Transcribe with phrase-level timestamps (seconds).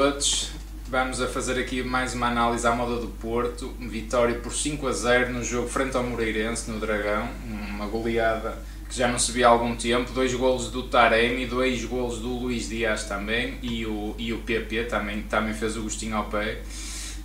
[0.00, 0.48] Todos.
[0.88, 3.68] Vamos a fazer aqui mais uma análise à moda do Porto.
[3.78, 7.28] Vitória por 5 a 0 no jogo frente ao Moreirense, no Dragão.
[7.68, 8.56] Uma goleada
[8.88, 10.10] que já não se via há algum tempo.
[10.12, 14.84] Dois golos do Taremi, dois golos do Luís Dias também e o, e o PP
[14.84, 16.62] também, também fez o gostinho ao pé.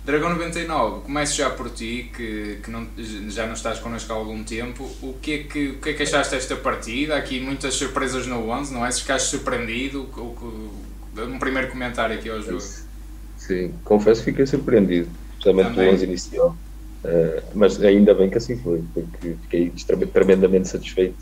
[0.04, 2.86] Dragão 99, começo já por ti, que, que não,
[3.28, 4.84] já não estás connosco há algum tempo.
[5.00, 7.16] O que, é que, o que é que achaste desta partida?
[7.16, 8.90] Aqui muitas surpresas no 11, não é?
[8.90, 10.85] Se ficaste surpreendido, o,
[11.24, 12.60] um primeiro comentário aqui ao jogo.
[13.36, 16.56] Sim, confesso que fiquei surpreendido, especialmente pelo 11 inicial.
[17.04, 19.72] Uh, mas ainda bem que assim foi, porque fiquei
[20.12, 21.16] tremendamente satisfeito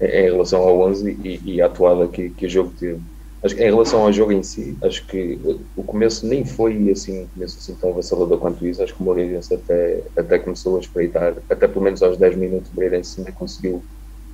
[0.00, 3.00] em relação ao 11 e, e à atuada que, que o jogo teve
[3.46, 5.38] Acho que em relação ao jogo em si, acho que
[5.76, 8.82] o começo nem foi assim, um começo assim tão avassalador quanto isso.
[8.82, 12.70] Acho que o Moreirense até, até começou a espreitar, até pelo menos aos 10 minutos,
[12.72, 13.84] o Moreirense ainda conseguiu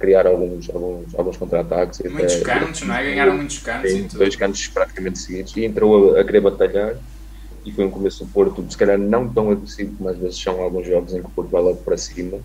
[0.02, 2.00] criar alguns, alguns, alguns contra-ataques.
[2.00, 3.04] Muitos até, cantos, não é?
[3.04, 4.12] Ganharam muitos cantos.
[4.12, 6.96] dois cantos praticamente seguidos e entrou a, a querer batalhar.
[7.64, 10.60] E foi um começo do Porto, se calhar não tão agressivo como às vezes são
[10.60, 12.40] alguns jogos em que o Porto vai logo para cima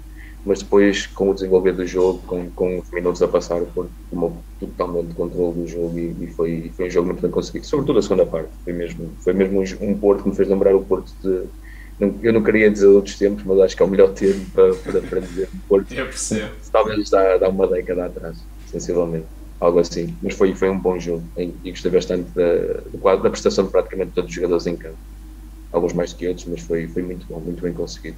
[0.48, 3.92] mas depois com o desenvolver do jogo, com, com os minutos a passar, o Porto
[4.10, 8.00] tomou totalmente controle do jogo e, e, foi, foi um jogo muito bem conseguido, sobretudo
[8.00, 10.82] a segunda parte, foi mesmo, foi mesmo um, um Porto que me fez lembrar o
[10.82, 11.44] Porto de,
[12.00, 14.76] não, eu não queria dizer outros tempos, mas acho que é o melhor termo para,
[14.76, 15.50] para, para dizer.
[15.68, 16.52] Porto, eu percebo.
[16.72, 19.26] talvez dá, dá uma década atrás, sensivelmente,
[19.60, 21.24] algo assim, mas foi, foi um bom jogo.
[21.38, 24.98] E gostei bastante da, da prestação de praticamente todos os jogadores em campo,
[25.72, 28.18] alguns mais do que outros, mas foi, foi muito bom, muito bem conseguido,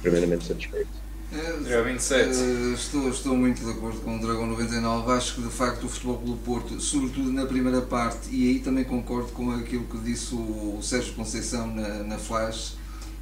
[0.00, 1.07] tremendamente satisfeito.
[1.30, 2.36] Dragão 27.
[2.38, 5.12] Uh, estou, estou muito de acordo com o Dragão 99.
[5.12, 8.84] Acho que de facto o Futebol Clube Porto, sobretudo na primeira parte, e aí também
[8.84, 12.76] concordo com aquilo que disse o, Sérgio Conceição na, na Flash,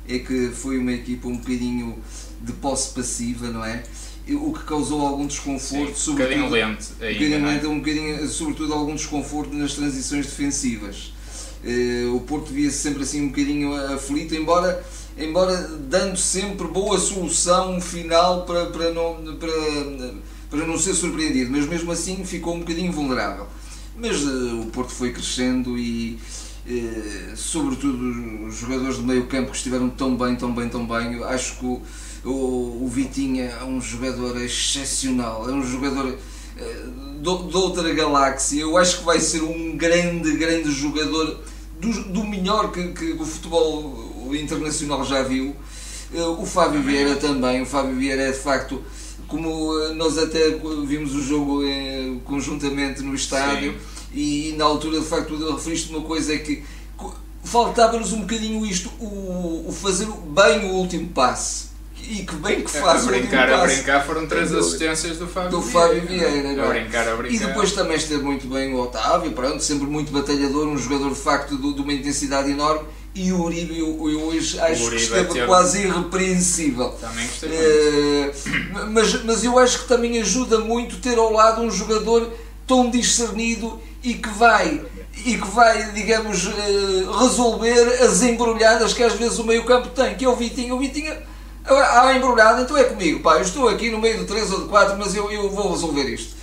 [0.08, 1.98] é que foi uma equipa um bocadinho
[2.40, 3.82] de posse passiva, não é?
[4.28, 7.68] O que causou algum desconforto, Sim, sobretudo, um bocadinho lento, ainda, um bocadinho, é?
[7.68, 11.12] um bocadinho, sobretudo algum desconforto nas transições defensivas.
[11.66, 14.84] Uh, o Porto via-se sempre assim um bocadinho aflito, embora
[15.18, 20.14] embora dando sempre boa solução final para, para, não, para,
[20.50, 23.46] para não ser surpreendido, mas mesmo assim ficou um bocadinho vulnerável.
[23.96, 26.18] Mas uh, o Porto foi crescendo e,
[26.68, 31.14] uh, sobretudo, os jogadores do meio campo que estiveram tão bem, tão bem, tão bem.
[31.14, 31.82] Eu acho que o,
[32.22, 36.16] o, o Vitinha é um jogador excepcional, é um jogador
[37.22, 38.60] de outra galáxia.
[38.60, 41.40] Eu acho que vai ser um grande, grande jogador
[41.80, 45.54] do, do melhor que, que o futebol Internacional já viu,
[46.14, 48.82] eh, o Fábio Vieira também, o Fábio Vieira é de facto,
[49.28, 54.18] como eh, nós até vimos o jogo eh, conjuntamente no estádio, Sim.
[54.18, 56.62] e na altura de facto referiste uma coisa é que
[57.44, 61.75] faltava-nos um bocadinho isto, o, o fazer bem o último passe
[62.08, 65.62] e que bem que faz a brincar, a brincar foram três assistências do Fábio do
[65.62, 67.34] Fábio Vieira, Vieira a brincar, a brincar.
[67.34, 71.20] e depois também esteve muito bem o Otávio pronto, sempre muito batalhador um jogador de
[71.20, 75.86] facto de, de uma intensidade enorme e o Uribe eu, hoje acho que esteve quase
[75.86, 76.90] irrepreensível.
[77.00, 78.32] Também gostei uh,
[78.90, 82.30] mas, mas eu acho que também ajuda muito ter ao lado um jogador
[82.66, 84.84] tão discernido e que vai
[85.24, 90.14] e que vai, digamos, uh, resolver as embrulhadas que às vezes o meio campo tem,
[90.14, 90.76] que é o Vitinho.
[90.76, 91.16] O Vitinho,
[91.74, 94.68] há embrulhada, então é comigo, pá, eu estou aqui no meio de 3 ou de
[94.68, 96.36] 4, mas eu, eu vou resolver isto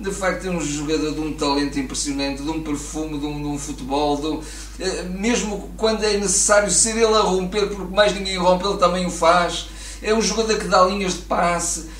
[0.00, 3.48] de facto é um jogador de um talento impressionante, de um perfume, de um, de
[3.48, 4.42] um futebol, de um,
[4.78, 9.06] eh, mesmo quando é necessário ser ele a romper, porque mais ninguém rompe, ele também
[9.06, 9.68] o faz.
[10.02, 11.90] É um jogador que dá linhas de passe.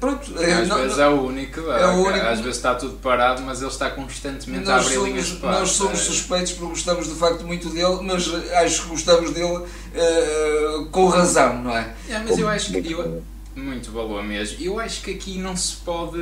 [0.00, 2.26] Pronto, é, às não, vezes é o único, é o único.
[2.26, 5.36] Às vezes está tudo parado, mas ele está constantemente nós a abrir somos, linhas de
[5.36, 5.60] passe.
[5.60, 6.02] Nós somos é.
[6.02, 8.26] suspeitos porque gostamos de facto muito dele, mas
[8.64, 11.94] acho que gostamos dele uh, com razão, não é?
[12.08, 12.92] é mas eu acho que.
[12.92, 13.22] Eu,
[13.60, 14.56] muito valor mesmo.
[14.60, 16.18] Eu acho que aqui não se pode.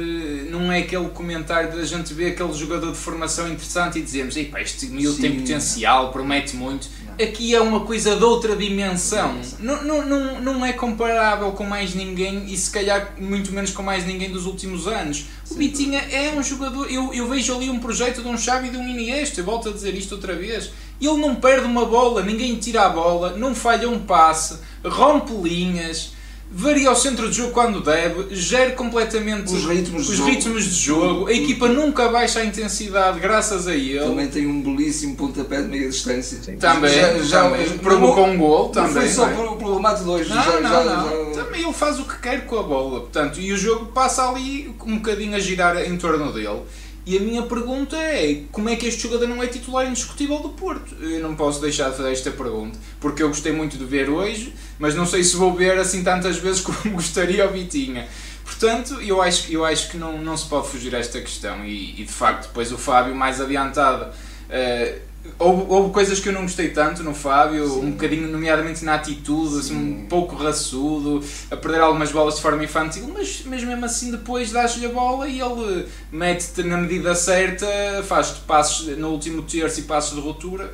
[0.50, 4.86] Não é aquele comentário da gente ver aquele jogador de formação interessante e dizemos: este
[4.86, 6.88] miúdo tem potencial, promete muito.
[7.06, 7.26] Não.
[7.26, 9.40] Aqui é uma coisa de outra dimensão.
[9.58, 13.82] Não, não, não, não é comparável com mais ninguém e se calhar muito menos com
[13.82, 15.26] mais ninguém dos últimos anos.
[15.50, 16.90] O Sim, Bitinha é um jogador.
[16.90, 19.40] Eu, eu vejo ali um projeto de um Xavi e de um Iniesta.
[19.40, 20.70] Eu volto a dizer isto outra vez.
[21.00, 26.17] Ele não perde uma bola, ninguém tira a bola, não falha um passe, rompe linhas
[26.50, 30.74] varia o centro de jogo quando deve, gera completamente os ritmos, os de, ritmos jogo.
[30.74, 34.00] de jogo, a equipa nunca baixa a intensidade graças a ele.
[34.00, 36.38] Também tem um belíssimo pontapé de meia distância.
[36.42, 36.56] Sim.
[36.56, 37.78] Também, já, já também.
[37.78, 38.94] provocou um gol também.
[38.94, 41.34] Não foi só pelo, pelo remate 2, não, já, não, já, não.
[41.34, 41.44] Já...
[41.44, 44.74] Também ele faz o que quer com a bola, portanto, e o jogo passa ali
[44.86, 46.62] um bocadinho a girar em torno dele.
[47.08, 50.50] E a minha pergunta é: como é que este jogador não é titular indiscutível do
[50.50, 50.94] Porto?
[51.02, 54.54] Eu não posso deixar de fazer esta pergunta, porque eu gostei muito de ver hoje,
[54.78, 58.06] mas não sei se vou ver assim tantas vezes como gostaria o Vitinha.
[58.44, 61.64] Portanto, eu acho, eu acho que não, não se pode fugir a esta questão.
[61.64, 65.00] E, e de facto, depois o Fábio, mais adiantado, uh,
[65.38, 67.86] houve, houve, coisas que eu não gostei tanto no Fábio, Sim.
[67.86, 72.62] um bocadinho, nomeadamente na atitude, assim, um pouco raçudo, a perder algumas bolas de forma
[72.64, 77.66] infantil, mas, mas mesmo assim depois dás-lhe a bola e ele mete-te na medida certa,
[78.06, 80.72] faz-te passos no último terço e passos de ruptura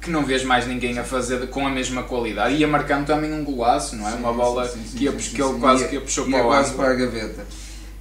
[0.00, 2.54] que não vês mais ninguém a fazer com a mesma qualidade.
[2.54, 4.12] Ia marcando também um golaço, não é?
[4.12, 6.46] Sim, Uma bola sim, sim, que, ia, que ele quase que ia puxou para o
[6.46, 7.46] quase para a gaveta.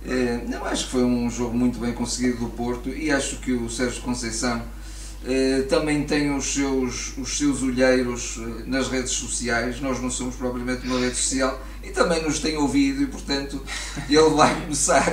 [0.08, 3.52] É, não, acho que foi um jogo muito bem conseguido do Porto e acho que
[3.52, 4.62] o Sérgio Conceição
[5.70, 9.82] também tem os seus, os seus olheiros eh, nas redes sociais.
[9.82, 13.62] Nós não somos propriamente uma rede social e também nos tem ouvido e, portanto,
[14.10, 15.06] ele vai começar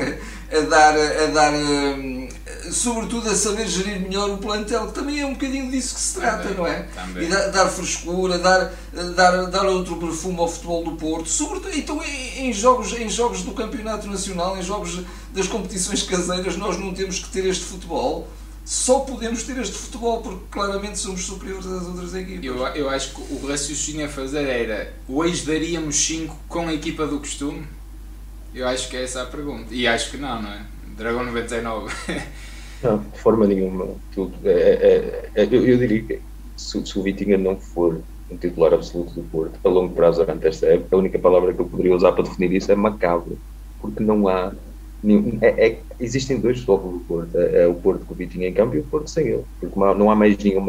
[0.52, 2.28] a dar, a dar eh,
[2.70, 6.14] sobretudo a saber gerir melhor o plantel, que também é um bocadinho disso que se
[6.14, 6.82] trata, também, não é?
[6.94, 7.24] Também.
[7.24, 8.72] E dar, dar, frescura, dar,
[9.16, 12.00] dar, dar outro perfume ao futebol do Porto, sobretudo então,
[12.36, 15.00] em, jogos, em jogos do Campeonato Nacional, em jogos
[15.32, 18.28] das competições caseiras, nós não temos que ter este futebol
[18.64, 22.44] só podemos ter este futebol porque claramente somos superiores às outras equipas.
[22.44, 27.06] Eu, eu acho que o raciocínio a fazer era hoje daríamos 5 com a equipa
[27.06, 27.66] do costume?
[28.54, 29.66] Eu acho que é essa a pergunta.
[29.70, 30.62] E acho que não, não é?
[30.96, 31.92] Dragão 99.
[32.82, 33.88] não, de forma nenhuma.
[34.14, 34.32] Tudo.
[34.44, 36.20] É, é, é, eu, eu, diria que
[36.56, 38.00] se, se o Vitinha não for
[38.30, 41.60] um titular absoluto do Porto a longo prazo durante esta época, a única palavra que
[41.60, 43.38] eu poderia usar para definir isso é macabro.
[43.80, 44.52] Porque não há
[45.40, 47.38] é, é, existem dois futebol do Porto.
[47.38, 49.44] É, é, o Porto com o Vitinho em campo e o Porto sem ele.
[49.60, 50.64] Porque não há mais nenhum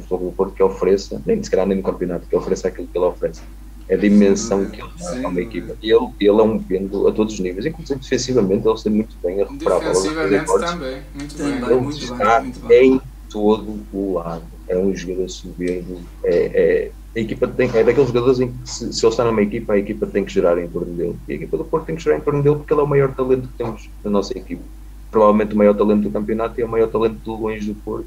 [0.00, 2.96] futebol do Porto que ofereça, nem se calhar nem no campeonato, que ofereça aquilo que
[2.96, 3.42] ele oferece.
[3.88, 5.76] É a dimensão que ele dá a uma equipa.
[5.80, 9.16] E ele, ele é um vendo a todos os níveis, inclusive defensivamente, ele está muito
[9.22, 9.92] bem a recuperar a bola.
[9.92, 11.52] Defensivamente também, muito bem.
[11.52, 12.92] Ele muito está bem, muito bem.
[12.94, 13.00] em
[13.30, 14.42] todo o lado.
[14.68, 16.00] É um jogador soberbo.
[16.24, 19.40] É, é a equipa tem, é daqueles jogadores em que se, se ele está numa
[19.40, 21.16] equipa, a equipa tem que gerar em torno dele.
[21.26, 22.86] E a equipa do Porto tem que gerar em torno dele porque ele é o
[22.86, 24.62] maior talento que temos na nossa equipa.
[25.10, 28.06] Provavelmente o maior talento do campeonato e é o maior talento do longe do Porto.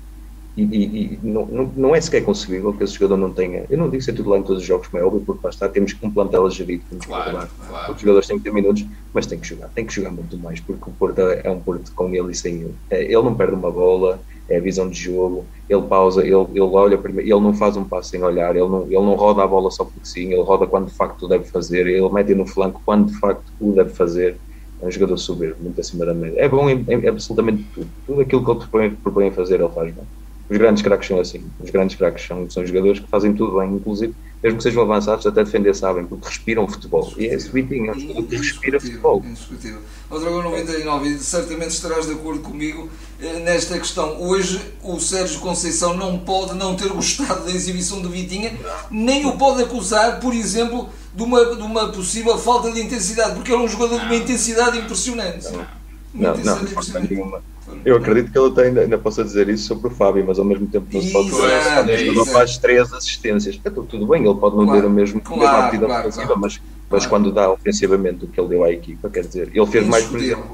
[0.56, 3.66] E, e, e não, não, não, é sequer concebível que esse jogador não tenha.
[3.68, 5.50] Eu não digo ser tudo lá em todos os jogos, como é óbvio, porque lá
[5.50, 7.94] está, temos um plantel a gerir, temos claro, que claro.
[7.94, 10.60] Os jogadores têm que ter minutos, mas tem que jogar, tem que jogar muito mais,
[10.60, 12.76] porque o Porto é um Porto com ele e sem ele.
[12.90, 16.60] É, ele não perde uma bola, é a visão de jogo, ele pausa, ele, ele
[16.62, 19.48] olha primeiro, ele não faz um passo sem olhar, ele não, ele não roda a
[19.48, 22.48] bola só porque sim, ele roda quando de facto o deve fazer, ele mete no
[22.48, 24.42] flanco quando de facto o deve fazer.
[24.82, 26.40] É um jogador soberbo, muito acima da média.
[26.40, 27.92] É bom em, em absolutamente tudo.
[28.06, 30.06] Tudo aquilo que ele propõe, propõe fazer, ele faz bem.
[30.50, 31.52] Os grandes craques são assim.
[31.60, 35.26] Os grandes craques são, são jogadores que fazem tudo bem, inclusive, mesmo que sejam avançados,
[35.26, 37.14] até defender sabem, porque respiram futebol.
[37.18, 39.22] E é esse Vitinho, é um jogador que respira futebol.
[39.26, 39.82] Indiscutível.
[40.10, 42.90] O Dragão 99, certamente estarás de acordo comigo
[43.22, 44.22] eh, nesta questão.
[44.22, 48.58] Hoje, o Sérgio Conceição não pode não ter gostado da exibição do Vitinha,
[48.90, 53.52] nem o pode acusar, por exemplo, de uma, de uma possível falta de intensidade, porque
[53.52, 55.52] ele é um jogador de uma intensidade impressionante.
[55.52, 55.68] Não,
[56.14, 57.42] não, não, forma nenhuma.
[57.86, 60.66] Eu acredito que ele ainda, ainda possa dizer isso sobre o Fábio, mas ao mesmo
[60.68, 61.64] tempo não se pode dizer.
[61.76, 63.60] quando ele não faz três assistências.
[63.64, 66.42] Então, tudo bem, ele pode não claro, ter o mesmo claro, partida claro, ofensiva, claro,
[66.42, 69.88] mas, mas quando dá ofensivamente o que ele deu à equipa, quer dizer, ele fez
[69.88, 70.52] mais, por exemplo,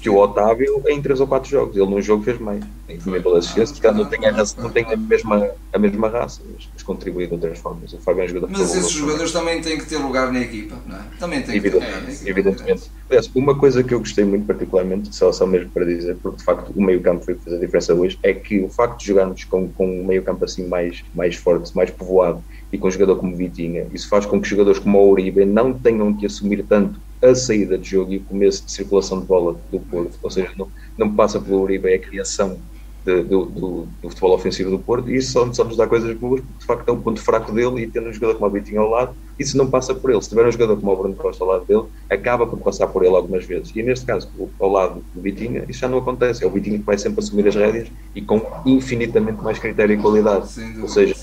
[0.00, 1.76] que o Otávio em 3 ou 4 jogos.
[1.76, 2.64] Ele num jogo fez mais.
[2.86, 6.08] Tem também pela assistência, porque não tem, a, raça, não tem a, mesma, a mesma
[6.08, 7.92] raça, mas, mas contribui de outras formas.
[7.92, 10.76] O Fábio é um jogador Mas esses jogadores também têm que ter lugar na equipa,
[10.86, 11.02] não é?
[11.18, 12.28] Também têm que ter lugar equipa.
[12.28, 12.90] Evidentemente.
[13.08, 16.44] Aliás, uma coisa que eu gostei muito particularmente, só, só mesmo para dizer, porque de
[16.44, 19.44] facto o meio campo foi fazer a diferença hoje, é que o facto de jogarmos
[19.44, 23.16] com, com um meio campo assim mais, mais forte, mais povoado, e com um jogador
[23.16, 27.00] como Vitinha, isso faz com que jogadores como o Uribe não tenham que assumir tanto
[27.22, 30.50] a saída de jogo e o começo de circulação de bola do Porto, ou seja,
[30.56, 32.58] não, não passa pelo Uribe, a criação
[33.04, 36.14] de, do, do, do, futebol ofensivo do Porto e isso só, só, nos dá coisas
[36.16, 38.50] boas porque de facto é um ponto fraco dele e tendo um jogador como o
[38.50, 40.20] Vitinho ao lado, isso não passa por ele.
[40.20, 43.02] Se tiver um jogador como o Bruno Costa ao lado dele, acaba por passar por
[43.02, 43.72] ele algumas vezes.
[43.74, 46.44] E neste caso, ao lado do Vitinho, isso já não acontece.
[46.44, 49.98] É o Vitinho que vai sempre assumir as rédeas e com infinitamente mais critério e
[49.98, 50.46] qualidade.
[50.82, 51.16] Ou seja,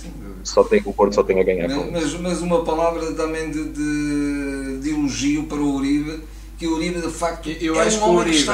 [0.48, 1.68] só tem, o Porto só tem a ganhar.
[1.68, 6.24] Mas, mas, mas uma palavra também de, de, de, elogio para o Uribe,
[6.58, 8.46] que o Uribe de facto eu é acho um que o Uribe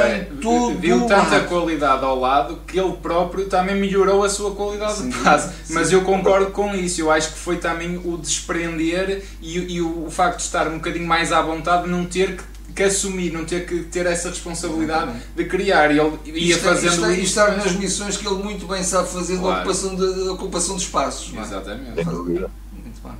[0.41, 5.09] que viu tanta qualidade ao lado que ele próprio também melhorou a sua qualidade sim,
[5.09, 5.53] de base.
[5.69, 10.05] Mas eu concordo com isso, eu acho que foi também o desprender e, e o,
[10.05, 13.45] o facto de estar um bocadinho mais à vontade, não ter que que assumir, não
[13.45, 15.91] ter que ter essa responsabilidade de criar.
[15.91, 17.21] E ele ia estar, fazendo isso.
[17.21, 19.55] E estar nas missões que ele muito bem sabe fazer claro.
[19.55, 21.33] da, ocupação de, da ocupação de espaços.
[21.35, 21.41] É?
[21.41, 22.05] Exatamente.
[22.05, 23.13] Muito bem.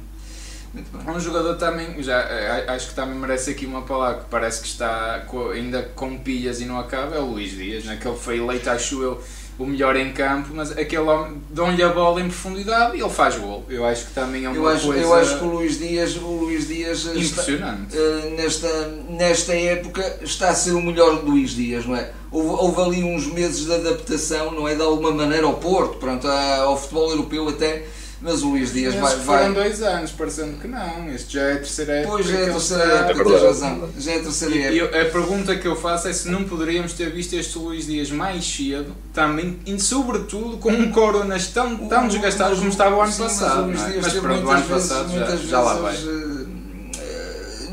[0.74, 1.16] Muito bem.
[1.16, 4.68] Um jogador também, já eh, acho que também merece aqui uma palavra que parece que
[4.68, 7.98] está ainda com pilhas e não acaba, é o Luís Dias, né?
[8.02, 9.24] que ele foi eleito, acho eu,
[9.58, 13.38] o melhor em campo, mas aquele homem dão-lhe a bola em profundidade e ele faz
[13.38, 13.64] gol.
[13.70, 15.02] Eu acho que também é uma eu acho, coisa.
[15.02, 17.96] Eu acho que o Luís Dias, o Luís Dias impressionante.
[17.96, 22.12] Está, uh, nesta, nesta época está a ser o melhor Luís Dias, não é?
[22.32, 24.74] Houve, houve, ali uns meses de adaptação, não é?
[24.74, 27.86] De alguma maneira ao Porto, pronto, ao futebol europeu até
[28.24, 29.18] mas o Luís Dias vai.
[29.18, 31.10] Foram dois anos, parecendo que não.
[31.14, 32.14] Este já é a terceira época.
[32.14, 33.90] Pois é a terceira época, tens razão.
[34.00, 34.96] Já é a terceira época.
[34.98, 38.10] Eu, a pergunta que eu faço é se não poderíamos ter visto este Luís Dias
[38.10, 43.12] mais cedo, também, e sobretudo com um coronas tão, tão desgastado como estava o ano
[43.12, 43.68] sim, passado.
[43.68, 44.00] Mas, é?
[44.02, 45.98] mas pronto, o ano passado já, já lá vai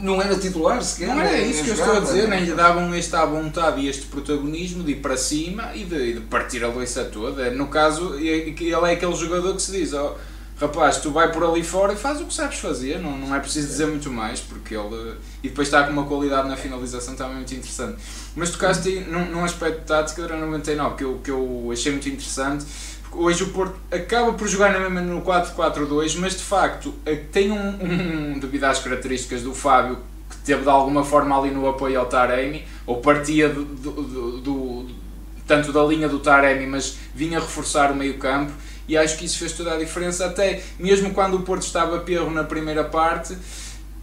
[0.03, 1.15] não era titular sequer.
[1.15, 4.07] Não é isso que eu estou a dizer, nem lhe davam esta vontade e este
[4.07, 7.51] protagonismo de ir para cima e de, de partir a loiça toda.
[7.51, 10.15] No caso, ele é aquele jogador que se diz: oh,
[10.61, 13.41] rapaz, tu vai por ali fora e faz o que sabes fazer, não, não é
[13.41, 15.17] preciso dizer muito mais, porque ele.
[15.43, 17.97] E depois está com uma qualidade na finalização também muito interessante.
[18.37, 22.67] Mas tocaste num, num aspecto tático da 99 que eu, que eu achei muito interessante.
[23.13, 28.39] Hoje o Porto acaba por jogar no 4-4-2, mas de facto eh, tem um, um,
[28.39, 29.99] devido às características do Fábio,
[30.29, 34.41] que teve de alguma forma ali no apoio ao Taremi, ou partia do, do, do,
[34.41, 34.87] do
[35.45, 38.53] tanto da linha do Taremi, mas vinha reforçar o meio campo
[38.89, 42.31] e acho que isso fez toda a diferença, até mesmo quando o Porto estava perro
[42.31, 43.37] na primeira parte,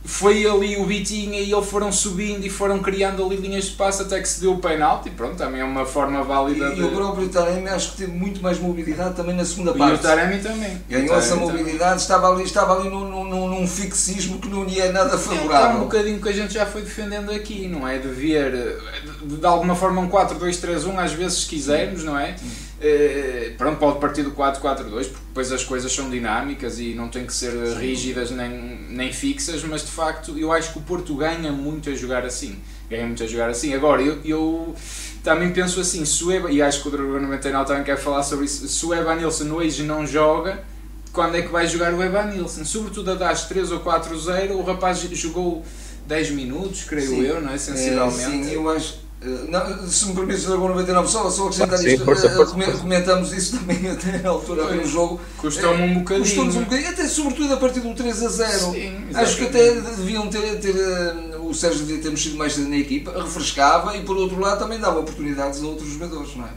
[0.07, 4.03] foi ali o Vitinha e ele foram subindo e foram criando ali linhas de passo
[4.03, 6.81] até que se deu o penalti, pronto, também é uma forma válida e, de...
[6.81, 9.91] E o próprio Taremi acho que teve muito mais mobilidade também na segunda parte.
[9.91, 10.81] E o Taremi também.
[10.89, 14.93] Ganhou essa mobilidade, estava ali, estava ali num, num, num fixismo que não lhe é
[14.93, 15.71] nada favorável.
[15.71, 17.97] É um bocadinho que a gente já foi defendendo aqui, não é?
[17.97, 18.79] De ver,
[19.23, 22.33] de, de alguma forma um 4-2-3-1 às vezes se quisermos, não é?
[22.77, 27.25] Uh, pronto, pode partir do 4-4-2 porque depois as coisas são dinâmicas e não têm
[27.25, 27.79] que ser Sim.
[27.79, 28.51] rígidas nem,
[28.89, 32.59] nem fixas, mas de facto eu acho que o Porto ganha muito a jogar assim.
[32.87, 33.73] Ganha muito a jogar assim.
[33.73, 34.75] Agora, eu, eu
[35.23, 38.21] também penso assim, se o Eba, e acho que o Dragão 99 também quer falar
[38.21, 40.63] sobre isso, se o Evanilson hoje não joga,
[41.11, 42.63] quando é que vai jogar o Evanilson?
[42.63, 45.65] Sobretudo a das 3 ou 4-0, o rapaz jogou
[46.05, 47.25] 10 minutos, creio sim.
[47.25, 47.57] eu, não é?
[47.57, 48.21] Sensivelmente.
[48.21, 49.06] É, sim, eu acho eh,
[49.49, 52.77] não, se me permites, Dragão 99, só, só acrescentar Sim, isto, força, força, força.
[52.77, 55.19] comentamos isso também até na altura no jogo.
[55.37, 56.25] Custou-me um bocadinho.
[56.25, 58.59] Custou-nos um bocadinho, até sobretudo a partir do 3 a 0.
[58.73, 62.77] Sim, Acho que até deviam ter, ter eh, o Sérgio devia ter mexido mais na
[62.77, 66.49] equipa, refrescava e por outro lado também dava oportunidades a outros jogadores, não é?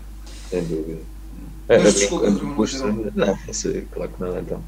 [0.50, 1.00] Sem dúvida.
[1.70, 2.84] É, a, desculpa, a mim custa
[3.14, 4.60] não, sei, claro que não, então.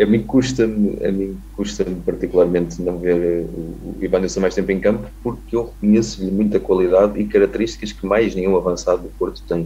[0.00, 5.06] A mim custa-me, a mim custa-me particularmente não ver o Ivanilson mais tempo em campo
[5.22, 9.64] porque eu reconheço-lhe muita qualidade e características que mais nenhum avançado do Porto tem.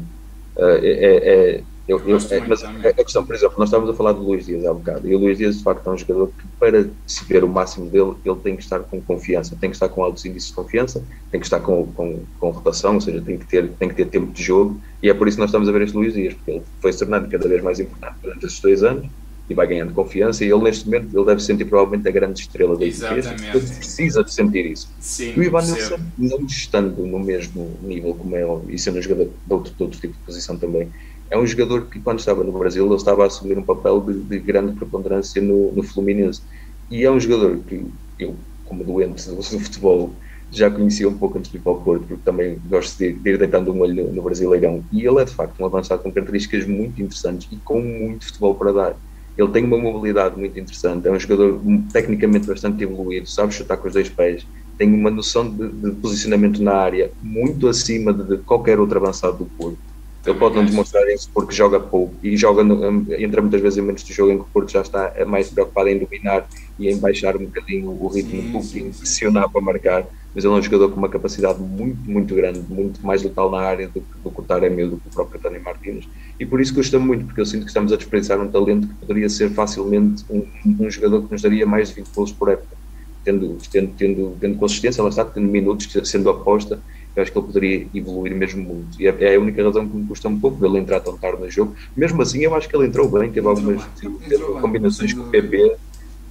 [0.56, 4.12] Uh, é, é, eu, eu, é, mas a questão, por exemplo, nós estávamos a falar
[4.12, 6.28] do Luís Dias há um bocado, e o Luís Dias de facto é um jogador
[6.28, 9.76] que para se ver o máximo dele, ele tem que estar com confiança, tem que
[9.76, 13.20] estar com altos índices de confiança, tem que estar com, com, com rotação, ou seja,
[13.20, 15.50] tem que, ter, tem que ter tempo de jogo, e é por isso que nós
[15.50, 18.14] estamos a ver este Luís Dias, porque ele foi se tornando cada vez mais importante
[18.22, 19.06] durante estes dois anos,
[19.48, 22.76] e vai ganhando confiança, e ele neste momento ele deve sentir provavelmente a grande estrela
[22.76, 24.88] da equipe, ele precisa de sentir isso.
[25.00, 29.02] Sim, e o Ivan Nilsson, não estando no mesmo nível como é, e sendo um
[29.02, 30.88] jogador de outro, de outro tipo de posição também,
[31.30, 34.14] é um jogador que quando estava no Brasil ele estava a assumir um papel de,
[34.14, 36.42] de grande preponderância no, no, Fluminense.
[36.90, 37.86] E é um jogador que
[38.18, 38.34] eu
[38.64, 40.12] como doente do, futebol
[40.50, 43.30] já conhecia um pouco antes de ir para o Porto porque também gosto de, de
[43.30, 44.82] ir deitando um olho no, no Brasileirão.
[44.92, 48.56] E ele é de facto um avançado com características muito interessantes e com muito futebol
[48.56, 48.96] para dar.
[49.38, 51.60] Ele tem uma mobilidade muito interessante, é um jogador
[51.92, 54.44] tecnicamente bastante evoluído, sabe chutar com os dois pés,
[54.76, 59.38] tem uma noção de, de posicionamento na área muito acima de, de qualquer outro avançado
[59.38, 59.89] do Porto
[60.26, 63.80] ele pode não demonstrar isso porque joga pouco e joga no, entra muitas vezes em
[63.80, 66.46] momentos de jogo em que o Porto já está mais preocupado em dominar
[66.78, 70.06] e em baixar um bocadinho o ritmo pouco e pressionar para marcar.
[70.34, 73.60] Mas ele é um jogador com uma capacidade muito, muito grande, muito mais letal na
[73.60, 76.06] área do, do que o Taremi do que o próprio Tony Martins.
[76.38, 78.94] E por isso custa muito, porque eu sinto que estamos a desperdiçar um talento que
[78.94, 80.46] poderia ser facilmente um,
[80.78, 82.78] um jogador que nos daria mais de 20 gols por época.
[83.24, 86.80] Tendo, tendo, tendo, tendo consistência, ela está tendo minutos, sendo aposta
[87.14, 89.00] eu acho que ele poderia evoluir mesmo muito.
[89.00, 91.40] E é, é a única razão que me custa um pouco dele entrar tão tarde
[91.40, 91.74] no jogo.
[91.96, 93.84] Mesmo assim, eu acho que ele entrou bem, teve algumas
[94.28, 95.76] teve combinações com o PP.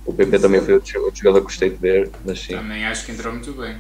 [0.06, 2.56] O PP também foi outro jogador que gostei de ver, mas sim.
[2.56, 3.78] Também acho que entrou muito bem.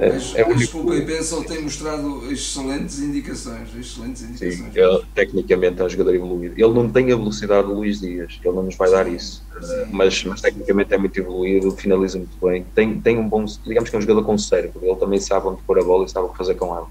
[0.00, 0.78] É, é o único...
[0.78, 3.68] o PP só tem mostrado excelentes indicações.
[3.78, 4.56] Excelentes indicações.
[4.56, 6.54] Sim, ele, tecnicamente é um jogador evoluído.
[6.56, 9.44] Ele não tem a velocidade do Luís Dias, ele não nos vai dar isso.
[9.90, 12.66] Mas, mas, tecnicamente é muito evoluído, finaliza muito bem.
[12.74, 14.80] Tem, tem um bom, digamos que é um jogador com cérebro.
[14.82, 16.88] Ele também sabe onde pôr a bola e sabe o que fazer com ela.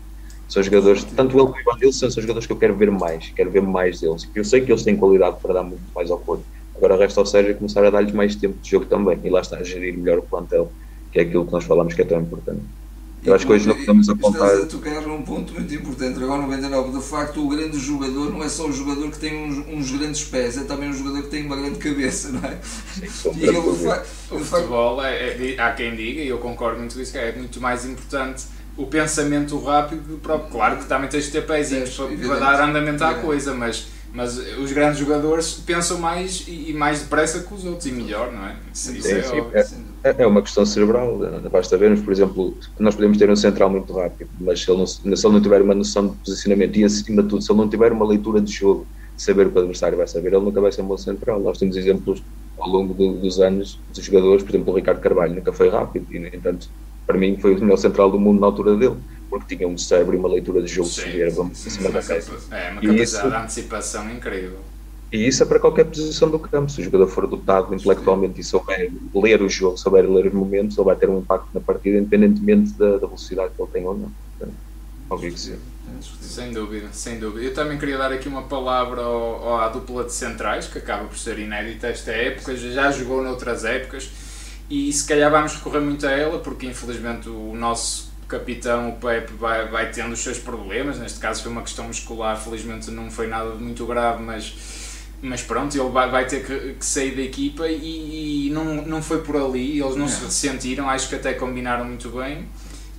[0.47, 3.29] São jogadores, tanto ele como o Ivan Nilsson, são jogadores que eu quero ver mais,
[3.35, 4.29] quero ver mais deles.
[4.33, 6.43] Eu sei que eles têm qualidade para dar muito mais ao Porto.
[6.77, 9.19] Agora resta ao Sérgio começar a dar-lhes mais tempo de jogo também.
[9.23, 10.71] E lá está, a gerir melhor o plantel,
[11.11, 12.61] que é aquilo que nós falamos que é tão importante.
[13.25, 14.48] Eu acho que hoje não podemos apontar.
[14.48, 16.98] Estás a tocar num ponto muito importante, Dragão 99.
[16.98, 20.24] De facto, o grande jogador não é só o jogador que tem uns, uns grandes
[20.25, 22.58] pés, é também um jogador que tem uma grande cabeça, não é?
[22.62, 27.01] Sim, e ele, o futebol, é, é, há quem diga, e eu concordo muito com
[27.01, 28.46] isso, que é muito mais importante
[28.77, 30.51] o pensamento rápido do próprio.
[30.51, 34.38] Claro que também tens de ter pezinhos para, para, dar andamento à coisa, mas, mas
[34.38, 38.46] os grandes jogadores pensam mais e, e, mais depressa que os outros e melhor, não
[38.46, 38.55] é?
[38.74, 39.13] Sim, sim,
[39.53, 39.94] é, sim.
[40.05, 41.17] É, é, uma questão cerebral.
[41.51, 44.85] Basta vermos, por exemplo, nós podemos ter um central muito rápido, mas se ele não,
[44.85, 47.67] se ele não tiver uma noção de posicionamento e, acima de tudo, se ele não
[47.67, 48.85] tiver uma leitura de jogo,
[49.17, 51.39] saber o que o adversário vai saber, ele nunca vai ser um bom central.
[51.39, 52.21] Nós temos exemplos
[52.59, 56.05] ao longo do, dos anos de jogadores, por exemplo, o Ricardo Carvalho nunca foi rápido
[56.13, 56.69] e, no entanto,
[57.07, 58.97] para mim foi o melhor central do mundo na altura dele,
[59.27, 62.31] porque tinha um cérebro e uma leitura de jogo severa, vamos cima da caixa.
[62.51, 64.59] É, uma capacidade isso, de antecipação incrível.
[65.15, 66.69] E isso é para qualquer posição do campo.
[66.69, 70.77] Se o jogador for dotado intelectualmente e souber ler o jogo, souber ler os momentos,
[70.77, 73.98] ele vai ter um impacto na partida, independentemente da, da velocidade que ele tem ou
[73.98, 74.12] não.
[75.10, 75.57] óbvio que sim.
[76.19, 77.45] Sem dúvida, sem dúvida.
[77.45, 81.17] Eu também queria dar aqui uma palavra ao, à dupla de centrais, que acaba por
[81.17, 84.10] ser inédita esta época, já jogou noutras épocas
[84.69, 89.34] e se calhar vamos recorrer muito a ela, porque infelizmente o nosso capitão, o Pepe,
[89.34, 90.98] vai, vai tendo os seus problemas.
[90.98, 94.55] Neste caso foi uma questão muscular, felizmente não foi nada muito grave, mas,
[95.22, 99.01] mas pronto, ele vai, vai ter que, que sair da equipa e, e, não, não
[99.01, 100.07] foi por ali, eles não, não.
[100.07, 102.48] se ressentiram, acho que até combinaram muito bem.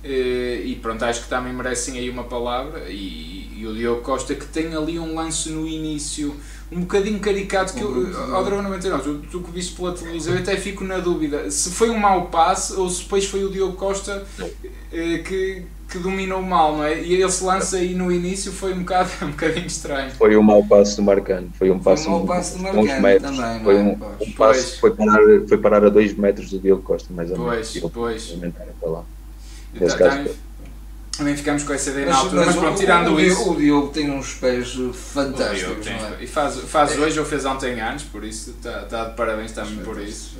[0.03, 2.89] Eh, e pronto, acho que também merecem aí uma palavra.
[2.89, 6.35] E, e o Diogo Costa que tem ali um lance no início
[6.71, 10.39] um bocadinho caricato que eu, ao Dragão 99, tu, tu que viste pela televisão, eu
[10.39, 13.77] até fico na dúvida se foi um mau passe ou se depois foi o Diogo
[13.77, 14.25] Costa
[14.91, 17.01] eh, que, que dominou mal, não é?
[17.01, 20.11] E esse lance aí no início foi um, bocado, um bocadinho estranho.
[20.11, 23.01] Foi um mau passe do Marcano, foi um passe, foi um mau passe do Marcano
[23.01, 24.23] metros, também, foi um, é?
[24.25, 27.77] um passe foi parar, foi parar a 2 metros do Diogo Costa, mais ou menos.
[27.79, 28.39] Pois, pois.
[28.79, 29.03] Para lá.
[29.73, 30.35] Nesse tá, caso,
[31.17, 33.51] também ficamos com essa ideia mas, na altura, mas, mas pronto, tirando o, isso.
[33.51, 35.85] O Diogo tem uns pés fantásticos.
[35.85, 36.17] Tem, é?
[36.21, 36.99] E faz, faz é.
[36.99, 40.37] hoje ou fez ontem anos, por isso está, está de parabéns também por isso.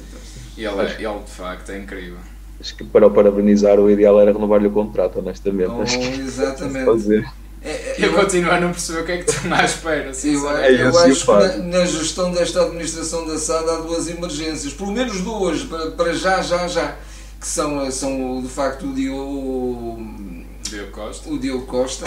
[0.56, 2.18] E ele, é, ele de facto é incrível.
[2.60, 5.70] Acho que para o parabenizar o ideal era renovar-lhe o contrato, honestamente.
[5.70, 5.84] Oh,
[6.22, 7.26] exatamente.
[7.62, 10.12] É, é, eu, eu continuo a não perceber o que é que estão à espera.
[10.24, 14.08] Eu, é, eu, eu acho que na, na, gestão desta administração da SAD há duas
[14.08, 16.96] emergências, pelo menos duas, para, para já, já, já,
[17.40, 21.30] que são, são de facto o, o Diogo Costa.
[21.30, 22.06] o Diogo Costa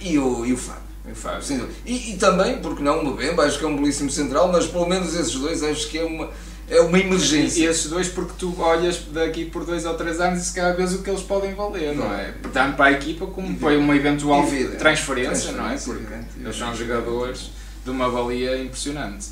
[0.00, 0.82] e, o, e o Fábio.
[1.10, 1.42] O Fábio.
[1.42, 4.66] Sim, e, e também, porque não, o Mbemba, acho que é um belíssimo central, mas
[4.66, 6.28] pelo menos esses dois acho que é uma,
[6.70, 7.60] é uma emergência.
[7.62, 10.76] E, esses dois, porque tu olhas daqui por dois ou três anos e se calhar
[10.76, 12.34] vês o que eles podem valer, não, não é?
[12.52, 14.46] Tanto para a equipa como foi uma eventual
[14.78, 15.76] transferência, não é?
[15.76, 17.50] Porque eles são jogadores
[17.84, 19.28] de uma valia impressionante.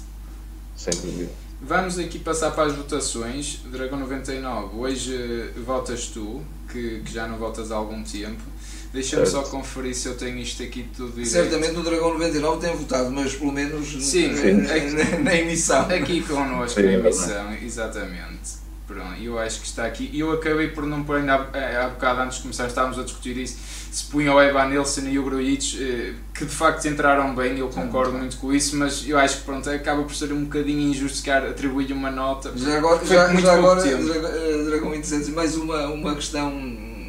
[0.75, 1.31] Sem dúvida.
[1.61, 3.61] Vamos aqui passar para as votações.
[3.67, 8.43] Dragão 99, hoje votas tu, que, que já não votas há algum tempo.
[8.97, 11.29] Deixa-me só conferir se eu tenho isto aqui tudo direito.
[11.29, 15.83] Certamente o Dragão 99 tem votado, mas pelo menos Sim, na, na, emissão.
[15.83, 18.57] Aqui connosco na emissão, exatamente.
[18.87, 20.09] Pronto, eu acho que está aqui.
[20.13, 22.99] E eu acabei por não pôr ainda há, eh, há bocado antes de começar, estávamos
[22.99, 23.59] a discutir isso.
[23.91, 27.69] Se punha o Evan Nilsson e o Grujic, eh, que de facto entraram bem, eu
[27.69, 31.19] concordo muito com isso, mas eu acho que pronto, acaba por ser um bocadinho injusto
[31.19, 32.53] se atribuir-lhe uma nota.
[32.57, 36.51] Já agora, já, já agora eh, Dragão 27, mais uma, uma questão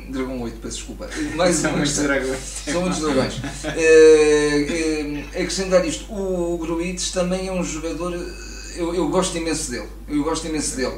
[0.10, 1.10] Dragão 8, peço desculpa.
[1.36, 2.40] Mais são muitos dragões.
[2.66, 3.34] São muitos dragões.
[3.64, 8.14] é, é, acrescentar isto, o Gruites também é um jogador,
[8.76, 9.88] eu, eu gosto imenso dele.
[10.08, 10.98] Eu gosto imenso dele.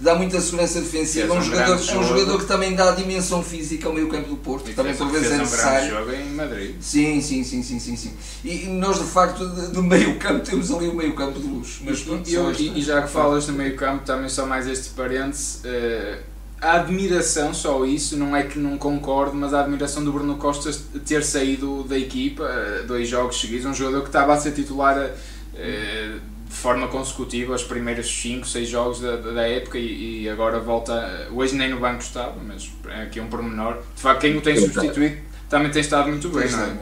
[0.00, 1.34] Dá muita segurança defensiva.
[1.34, 4.36] É um, jogador, é um jogador que também dá dimensão física ao meio campo do
[4.36, 4.70] Porto.
[4.70, 5.86] E também por vezes é necessário.
[5.92, 6.76] Um jogo em Madrid.
[6.80, 8.12] Sim, sim, sim, sim, sim, sim.
[8.44, 11.82] E nós de facto do meio campo temos ali o meio campo de luxo.
[11.84, 14.90] Mas, e, eu, e, e, já que falas do meio campo, também só mais este
[14.90, 15.62] parênteses.
[15.64, 20.36] Uh, a admiração, só isso, não é que não concordo, mas a admiração do Bruno
[20.36, 20.70] Costa
[21.06, 25.10] ter saído da equipa, eh, dois jogos seguidos, um jogador que estava a ser titular
[25.54, 26.16] eh,
[26.48, 31.28] de forma consecutiva os primeiros 5, 6 jogos da, da época e, e, agora volta,
[31.30, 33.78] hoje nem no banco estava, mas é aqui um pormenor.
[33.94, 35.18] De facto, quem o tem substituído
[35.48, 36.76] também tem estado muito bem, não é?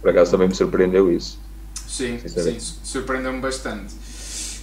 [0.00, 1.38] Por acaso também me surpreendeu isso.
[1.86, 3.94] Sim, sim surpreendeu-me bastante.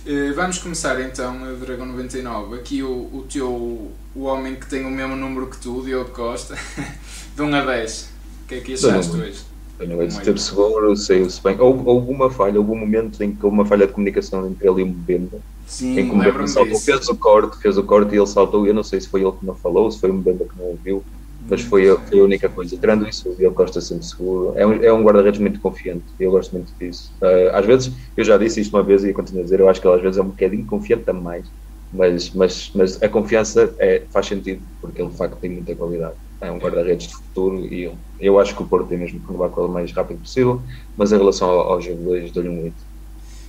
[0.06, 2.56] Eh, vamos começar então, Dragão 99.
[2.56, 6.56] Aqui o, o teu o homem que tem o mesmo número que tu, Diogo Costa,
[7.36, 8.10] de 1 a 10.
[8.44, 9.44] O que é que achaste hoje?
[9.78, 11.58] Tenho esteve seguro, saiu-se bem.
[11.60, 14.68] Houve, houve uma falha, houve um momento em que houve uma falha de comunicação entre
[14.68, 15.40] ele e o Mbemba.
[15.66, 18.68] Sim, em que o Mbemba saltou, fez o corte, fez o corte e ele saltou.
[18.68, 20.66] Eu não sei se foi ele que não falou, se foi o Mbemba que não
[20.66, 21.04] ouviu
[21.50, 22.78] mas foi a, foi a única coisa.
[22.78, 24.54] Tirando isso, Diogo Costa sempre seguro.
[24.56, 27.12] É um, é um guarda-redes muito confiante, eu gosto muito disso.
[27.22, 29.82] Uh, às vezes, eu já disse isto uma vez e continuo a dizer, eu acho
[29.82, 31.46] que ele às vezes é um bocadinho confiante a mais,
[31.92, 36.16] mas, mas, mas a confiança é, faz sentido, porque ele de facto tem muita qualidade.
[36.42, 39.26] é um guarda-redes de futuro e eu, eu acho que o Porto tem mesmo que
[39.26, 40.62] renovar com ele o mais rápido possível,
[40.96, 42.90] mas em relação ao, ao jogo 2, dou-lhe um 8.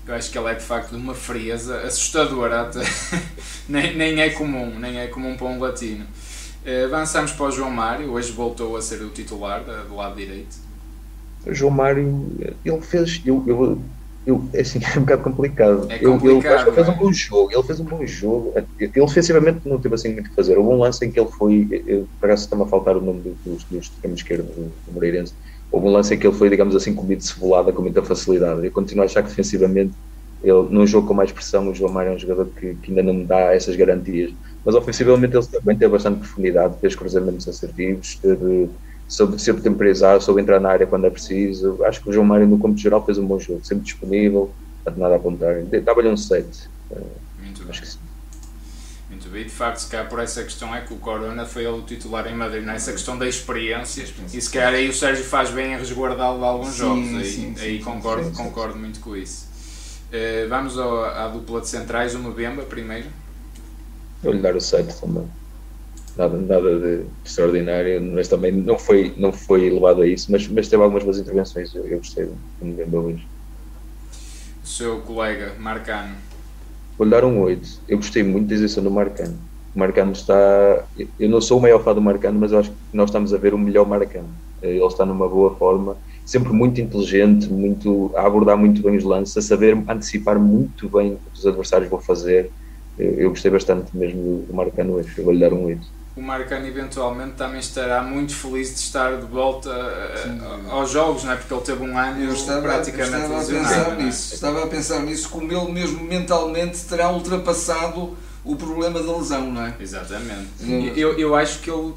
[0.07, 2.81] Eu acho que ele é de facto de uma frieza assustadora, até.
[3.69, 6.05] nem, nem é comum, nem é comum para um latino.
[6.65, 10.57] Uh, avançamos para o João Mário, hoje voltou a ser o titular do lado direito.
[11.47, 12.31] O João Mário,
[12.65, 13.81] ele fez, eu, eu
[14.27, 15.87] eu, é assim, é um bocado complicado.
[15.91, 18.55] É complicado ele, fez um bom jogo, ele fez um bom jogo.
[18.79, 20.59] Ele ofensivamente não teve assim muito o que fazer.
[20.59, 23.87] Houve um lance em que ele foi, parece que a faltar o nome dos, dos
[23.87, 25.33] extremos esquerdo do, do Moreirense.
[25.73, 28.65] Houve um lance em que ele foi, digamos assim, comido cebolada com muita facilidade.
[28.65, 29.93] Eu continuo a achar que defensivamente,
[30.43, 33.03] ele, num jogo com mais pressão, o João Mário é um jogador que, que ainda
[33.03, 34.33] não me dá essas garantias.
[34.65, 38.71] Mas ofensivamente ele também teve bastante profundidade, fez cruzamentos assertivos, teve
[39.11, 41.85] soube sempre temporizar, soube entrar na área quando é preciso.
[41.85, 44.53] Acho que o João Mário, no campo geral, fez um bom jogo, sempre disponível,
[44.85, 45.63] para nada a apontar.
[45.83, 46.47] Dava-lhe um 7.
[47.43, 47.81] Muito Acho bem.
[47.81, 47.99] que sim.
[49.11, 51.83] Muito bem, de facto, se calhar por essa questão é que o Corona foi o
[51.83, 55.73] titular em Madrid, nessa questão da experiência, e se calhar aí o Sérgio faz bem
[55.73, 59.49] em resguardá-lo de alguns sim, jogos, aí, sim, aí sim, concordo, concordo muito com isso.
[60.13, 63.09] Uh, vamos ao, à dupla de centrais, o Mbemba primeiro.
[64.23, 65.27] Eu lhe dar o 7 também
[66.17, 70.69] nada, nada de extraordinário, mas também não foi, não foi levado a isso, mas, mas
[70.69, 73.27] teve algumas boas intervenções, eu, eu gostei do Mbemba hoje.
[74.63, 76.15] O seu colega Marcano?
[76.99, 79.39] Vou lhe dar um 8, eu gostei muito da exibição do Marcano.
[79.75, 80.85] O Marcano está,
[81.19, 83.39] eu não sou o maior fã do Marcano, mas eu acho que nós estamos a
[83.39, 84.29] ver o melhor Marcano.
[84.61, 89.37] Ele está numa boa forma, sempre muito inteligente, muito, a abordar muito bem os lances,
[89.37, 92.51] a saber antecipar muito bem o que os adversários vão fazer.
[93.01, 96.23] Eu, eu gostei bastante mesmo do Marcano hoje, eu vou lhe dar um 8 o
[96.23, 101.33] Marcano eventualmente também estará muito feliz de estar de volta a, a, aos jogos, não
[101.33, 101.37] é?
[101.37, 104.03] porque ele teve um ano eu estava, praticamente estava a pensar é?
[104.03, 109.51] nisso, estava a pensar nisso, como ele mesmo mentalmente terá ultrapassado o problema da lesão,
[109.51, 109.75] não é?
[109.79, 110.49] Exatamente.
[110.97, 111.93] Eu, eu acho que ele,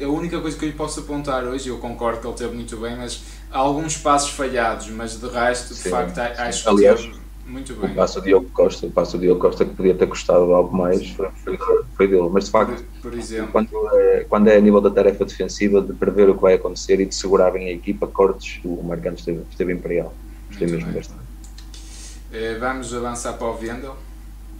[0.00, 2.76] a única coisa que eu lhe posso apontar hoje, eu concordo que ele teve muito
[2.76, 5.90] bem, mas há alguns passos falhados, mas de resto, de Sim.
[5.90, 7.17] facto, acho que Aliás, teve
[7.48, 7.90] muito bem.
[7.90, 11.28] O passo Diogo Costa, o passo Diogo Costa que podia ter custado algo mais foi,
[11.42, 11.58] foi,
[11.96, 12.28] foi dele.
[12.30, 15.94] Mas de facto, por, por quando, é, quando é a nível da tarefa defensiva, de
[15.94, 19.42] prever o que vai acontecer e de segurar bem a equipa, cortes, o Marcano esteve,
[19.50, 20.14] esteve imperial.
[20.48, 21.20] Gostei mesmo bastante.
[21.20, 23.96] Uh, vamos avançar para o Vendel.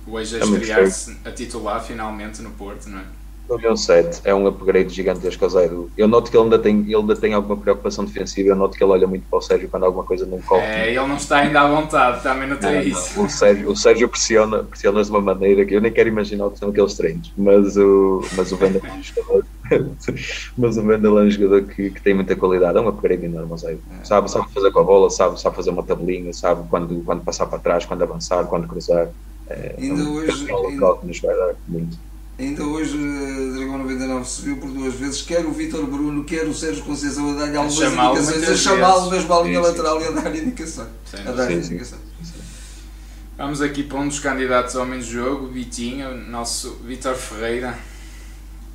[0.06, 3.17] Hoje a estrear-se a titular finalmente no Porto, não é?
[3.48, 5.90] O 7 é um upgrade gigantesco ao Zaidu.
[5.96, 8.50] Eu noto que ele ainda, tem, ele ainda tem alguma preocupação defensiva.
[8.50, 10.62] Eu noto que ele olha muito para o Sérgio quando alguma coisa não corre.
[10.62, 13.22] É, ele não está ainda à vontade, também não tem não, isso.
[13.22, 16.50] O Sérgio, o Sérgio pressiona, pressiona de uma maneira que eu nem quero imaginar o
[16.50, 17.32] que são aqueles treinos.
[17.38, 19.44] Mas o, mas o Vendel é um jogador,
[20.58, 22.76] mas o Vendel é um jogador que, que tem muita qualidade.
[22.76, 23.80] É um upgrade enorme ao Zaidu.
[23.98, 24.04] É.
[24.04, 27.46] Sabe, sabe fazer com a bola, sabe, sabe fazer uma tabelinha, sabe quando, quando passar
[27.46, 29.08] para trás, quando avançar, quando cruzar.
[29.48, 30.50] É, ainda é um, hoje.
[30.50, 32.07] É, nos vai dar muito.
[32.38, 36.46] Ainda hoje uh, Dragão 99 se viu por duas vezes, quer o Vítor Bruno, quer
[36.46, 40.10] o Sérgio Conceição a dar-lhe algumas indicações, a chamá-lo mesmo à linha lateral e a
[40.12, 40.86] dar indicação.
[41.04, 41.98] Sim, a dar indicação.
[43.36, 47.76] Vamos aqui para um dos candidatos ao menos jogo, Vitinho, nosso Vítor Ferreira.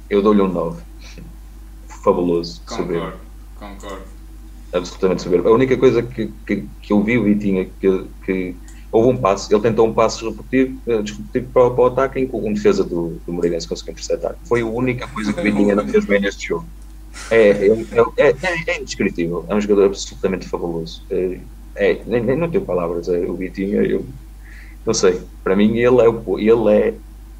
[0.09, 0.81] Eu dou-lhe um 9.
[2.03, 2.61] Fabuloso.
[2.65, 3.17] Concordo,
[3.57, 4.03] concordo.
[4.73, 5.47] Absolutamente soberbo.
[5.47, 8.55] A única coisa que, que, que eu vi o Vitinho que, que
[8.93, 12.35] houve um passo, ele tentou um passo eh, disruptivo para, para o ataque em que
[12.35, 14.35] um defesa do, do Moreirense conseguiu interceptar.
[14.43, 16.65] Foi a única coisa que o Vitinha não fez bem neste jogo.
[17.31, 17.67] É, é,
[18.17, 18.35] é, é,
[18.67, 21.03] é indescritível, é um jogador absolutamente fabuloso.
[21.09, 21.39] É,
[21.75, 24.05] é, nem, não tenho palavras, é, o Vitinha, eu
[24.85, 26.93] não sei, para mim ele é, o, ele é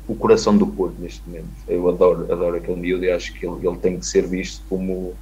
[0.08, 1.50] o coração do Porto neste momento.
[1.68, 5.14] Eu adoro, adoro aquele miúdo e acho que ele, ele tem que ser visto como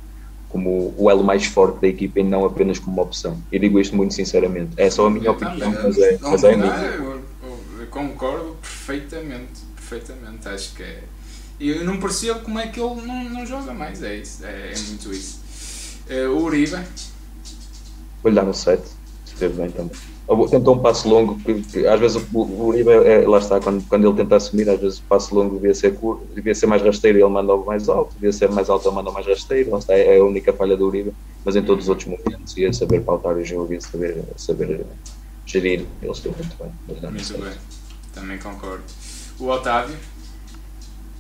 [0.52, 3.42] como o elo mais forte da equipa e não apenas como uma opção.
[3.52, 4.72] E digo isto muito sinceramente.
[4.78, 6.74] É só a minha opinião, mas é, mas é a minha.
[6.74, 7.22] Eu,
[7.80, 10.48] eu concordo perfeitamente, perfeitamente.
[10.48, 11.04] Acho que é.
[11.60, 14.02] Eu não percebo como é que ele não, não joga mais.
[14.04, 15.40] É isso, é, é muito isso.
[16.10, 16.78] Uh, o Uribe.
[18.24, 18.84] Vou-lhe dar um 7,
[19.26, 19.96] esteve bem também
[20.50, 21.38] tentou um passo longo,
[21.92, 25.00] às vezes o, o Uribe, é, lá está, quando, quando ele tenta assumir, às vezes
[25.00, 27.90] o passo longo devia ser, curto, devia ser mais rasteiro e ele manda o mais
[27.90, 30.54] alto, devia ser mais alto e ele manda mais rasteiro, lá está, é a única
[30.54, 31.14] falha do Uribe,
[31.44, 34.86] mas em todos os outros momentos ia saber pautar o jogo, ia saber, saber
[35.46, 36.72] gerir, ele esteve muito bem.
[37.10, 37.54] Muito bem,
[38.14, 38.84] também concordo.
[39.40, 39.98] O Otávio?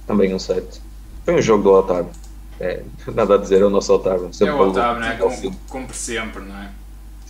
[0.07, 0.81] Também um 7.
[1.25, 2.11] Foi um jogo do Otávio.
[2.59, 4.33] É, nada a dizer, é o nosso Otávio.
[4.33, 5.15] Sempre é o Otávio, não é?
[5.17, 6.69] Como, como sempre, não é?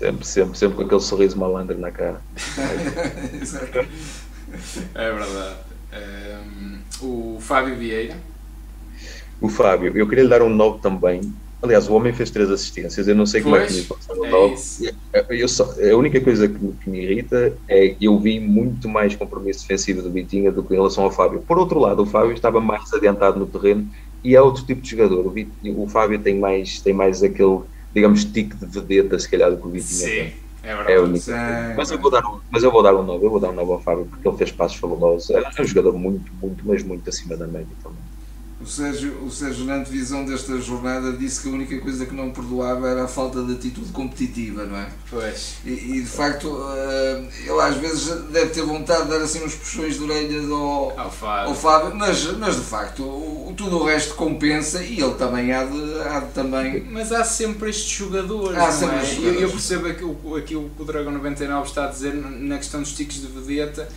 [0.01, 2.19] Sempre, sempre, sempre com aquele sorriso malandro na cara.
[4.95, 5.57] é verdade.
[5.93, 6.79] Um,
[7.35, 8.15] o Fábio Vieira.
[9.39, 11.21] O Fábio, eu queria lhe dar um 9 também.
[11.61, 13.07] Aliás, o homem fez três assistências.
[13.07, 14.91] Eu não sei como pois, é que me passar um 9.
[15.13, 18.39] É eu só, a única coisa que me, que me irrita é que eu vi
[18.39, 21.43] muito mais compromisso defensivo do Bitinha do que em relação ao Fábio.
[21.47, 23.87] Por outro lado, o Fábio estava mais adiantado no terreno
[24.23, 25.27] e é outro tipo de jogador.
[25.27, 27.59] O, o Fábio tem mais, tem mais aquele,
[27.93, 30.15] digamos, tique de vedeta, se calhar, do que o Vitinha Sim.
[30.15, 30.33] tem.
[30.63, 31.31] É verdade.
[31.31, 33.49] É mas, eu vou dar um, mas eu vou dar um novo, eu vou dar
[33.49, 35.29] um novo ao Fábio porque ele fez passos fabulosos.
[35.31, 38.03] É um jogador muito, muito, mas muito acima da média também.
[38.61, 42.31] O Sérgio, o Sérgio, na antevisão desta jornada, disse que a única coisa que não
[42.31, 44.87] perdoava era a falta de atitude competitiva, não é?
[45.09, 45.55] Pois.
[45.65, 49.55] E, e de facto, uh, ele às vezes deve ter vontade de dar assim uns
[49.55, 51.49] puxões de orelhas ao, ao, Fábio.
[51.49, 55.63] ao Fábio, mas, mas de facto, o, tudo o resto compensa e ele também há
[55.63, 56.85] de, há de também.
[56.91, 58.57] Mas há sempre estes jogadores.
[58.57, 59.05] Há sempre é?
[59.05, 59.35] jogadores.
[59.35, 62.93] Eu, eu percebo aquilo, aquilo que o Dragão 99 está a dizer na questão dos
[62.93, 63.89] tiques de vedeta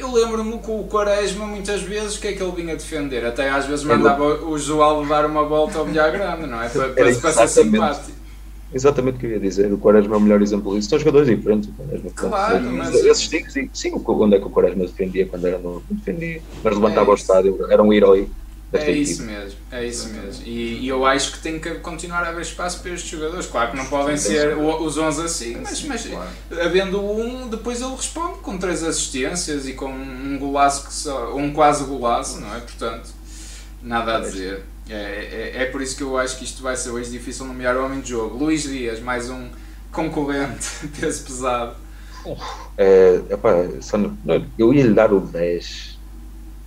[0.00, 3.24] eu lembro-me com o Quaresma muitas vezes o que é que ele vinha defender.
[3.24, 6.68] Até às vezes mandava o João dar uma volta ao bilhar grande, não é?
[6.68, 8.20] Para, para, para ser simpático.
[8.72, 9.72] Exatamente o que eu ia dizer.
[9.72, 10.90] O Quaresma é o melhor exemplo disso.
[10.90, 11.68] São jogadores diferentes.
[11.68, 12.94] O Quaresma, claro, mas...
[12.94, 15.82] Esses times, sim, onde é que o Quaresma defendia quando era novo?
[15.90, 16.40] Defendia.
[16.62, 18.28] Mas levantava é o estádio, era um herói.
[18.72, 20.44] É isso mesmo, é isso mesmo.
[20.46, 23.46] E, e, eu acho que tem que continuar a haver espaço para estes jogadores.
[23.46, 26.08] Claro que não podem ser os 11 assim, mas, mas
[26.52, 31.52] havendo um, depois ele responde com três assistências e com um golaço, que só, um
[31.52, 32.60] quase golaço, não é?
[32.60, 33.10] Portanto,
[33.82, 34.62] nada a dizer.
[34.88, 34.94] É,
[35.56, 37.84] é, é por isso que eu acho que isto vai ser hoje difícil nomear o
[37.84, 38.36] homem de jogo.
[38.36, 39.48] Luís Dias, mais um
[39.90, 40.68] concorrente
[41.00, 41.74] peso pesado.
[42.78, 43.96] É, epá, só,
[44.56, 45.98] eu ia lhe dar o 10,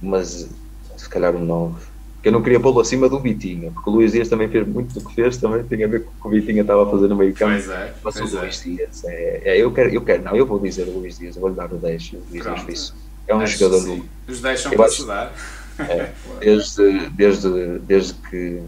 [0.02, 0.50] mas
[0.98, 1.93] se calhar o 9
[2.24, 4.94] que eu não queria pô-lo acima do Bitinha, porque o Luís Dias também fez muito
[4.94, 7.10] do que fez, também tem a ver com o que o Bitinha estava a fazer
[7.10, 7.52] no meio campo.
[7.52, 8.70] Pois é, mas pois o Luís é.
[8.70, 11.42] Dias, é, é, eu, quero, eu quero, não, eu vou dizer o Luís Dias, eu
[11.42, 12.94] vou-lhe dar o 10, o Luís Dias fez.
[13.28, 14.04] É um Acho jogador sim.
[14.26, 15.34] Os 10 são para se dar.
[15.80, 18.62] É, desde, desde, desde que,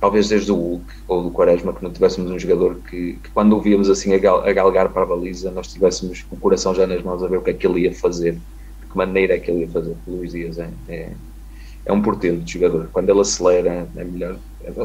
[0.00, 3.56] talvez desde o Hulk ou do Quaresma, que não tivéssemos um jogador que, que quando
[3.56, 6.86] o víamos assim a, gal, a galgar para a baliza, nós tivéssemos o coração já
[6.86, 9.38] nas mãos a ver o que é que ele ia fazer, de que maneira é
[9.40, 9.96] que ele ia fazer.
[10.06, 11.10] O Luís Dias é,
[11.84, 12.88] é um portento de jogador.
[12.92, 14.36] Quando ele acelera, é melhor.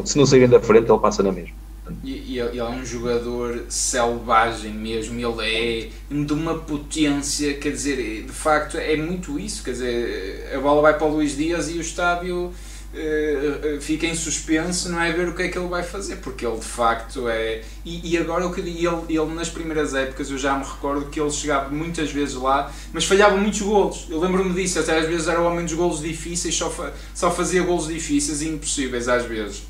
[0.06, 1.56] Se não saírem da frente, ele passa na mesma.
[2.04, 8.24] E, e ele é um jogador selvagem mesmo, ele é de uma potência, quer dizer,
[8.24, 11.74] de facto é muito isso, quer dizer, a bola vai para o Luís Dias e
[11.74, 12.54] o estádio
[12.94, 16.46] Uh, fica em suspenso, não é ver o que é que ele vai fazer, porque
[16.46, 17.64] ele de facto é.
[17.84, 21.20] E, e agora o que ele, ele nas primeiras épocas eu já me recordo que
[21.20, 24.06] ele chegava muitas vezes lá, mas falhava muitos golos.
[24.12, 27.32] Eu lembro-me disso, até às vezes era o homem dos golos difíceis, só, fa, só
[27.32, 29.64] fazia golos difíceis e impossíveis às vezes.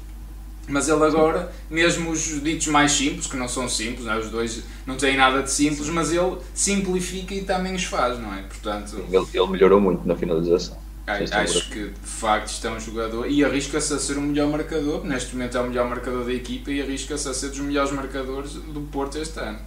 [0.67, 4.19] Mas ele agora, mesmo os ditos mais simples, que não são simples, não é?
[4.19, 8.33] os dois não têm nada de simples, mas ele simplifica e também os faz, não
[8.33, 8.41] é?
[8.43, 10.82] Portanto, ele, ele melhorou muito na finalização.
[11.05, 15.03] Acho que de facto está um jogador e arrisca-se a ser o melhor marcador.
[15.03, 18.53] Neste momento é o melhor marcador da equipa e arrisca-se a ser dos melhores marcadores
[18.53, 19.59] do Porto este ano.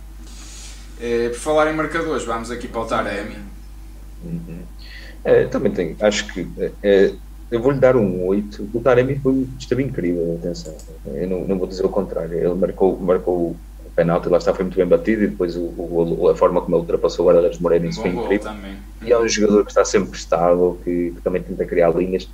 [0.98, 3.36] É, por falar em marcadores, vamos aqui para o Taremi.
[4.24, 4.60] Uhum.
[5.22, 6.48] É, também tenho, acho que
[6.82, 7.12] é,
[7.50, 8.70] eu vou-lhe dar um 8.
[8.72, 10.74] O Taremi foi, esteve incrível, atenção.
[11.06, 12.34] Eu não, não vou dizer o contrário.
[12.34, 13.56] Ele marcou, marcou
[13.96, 16.82] penalti, lá está, foi muito bem batido e depois o, o, a forma como ele
[16.82, 18.52] ultrapassou o guarda-redes Moreira isso foi incrível.
[19.02, 22.28] E é um jogador que está sempre estável, que, que também tenta criar linhas.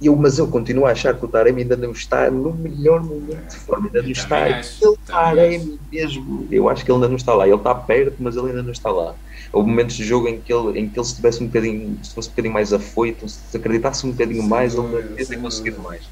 [0.00, 3.02] E eu, mas eu continuo a achar que o Taremi ainda não está no melhor
[3.02, 4.44] momento de forma, ainda não está.
[4.44, 7.46] Acho, ele Taremi mesmo, eu acho que ele ainda não está lá.
[7.46, 9.14] Ele está perto, mas ele ainda não está lá.
[9.52, 12.28] Houve momentos de jogo em que ele, em que ele estivesse um bocadinho, se fosse
[12.28, 16.02] um bocadinho mais afoito, se acreditasse um bocadinho mais, ele devia ter conseguido mais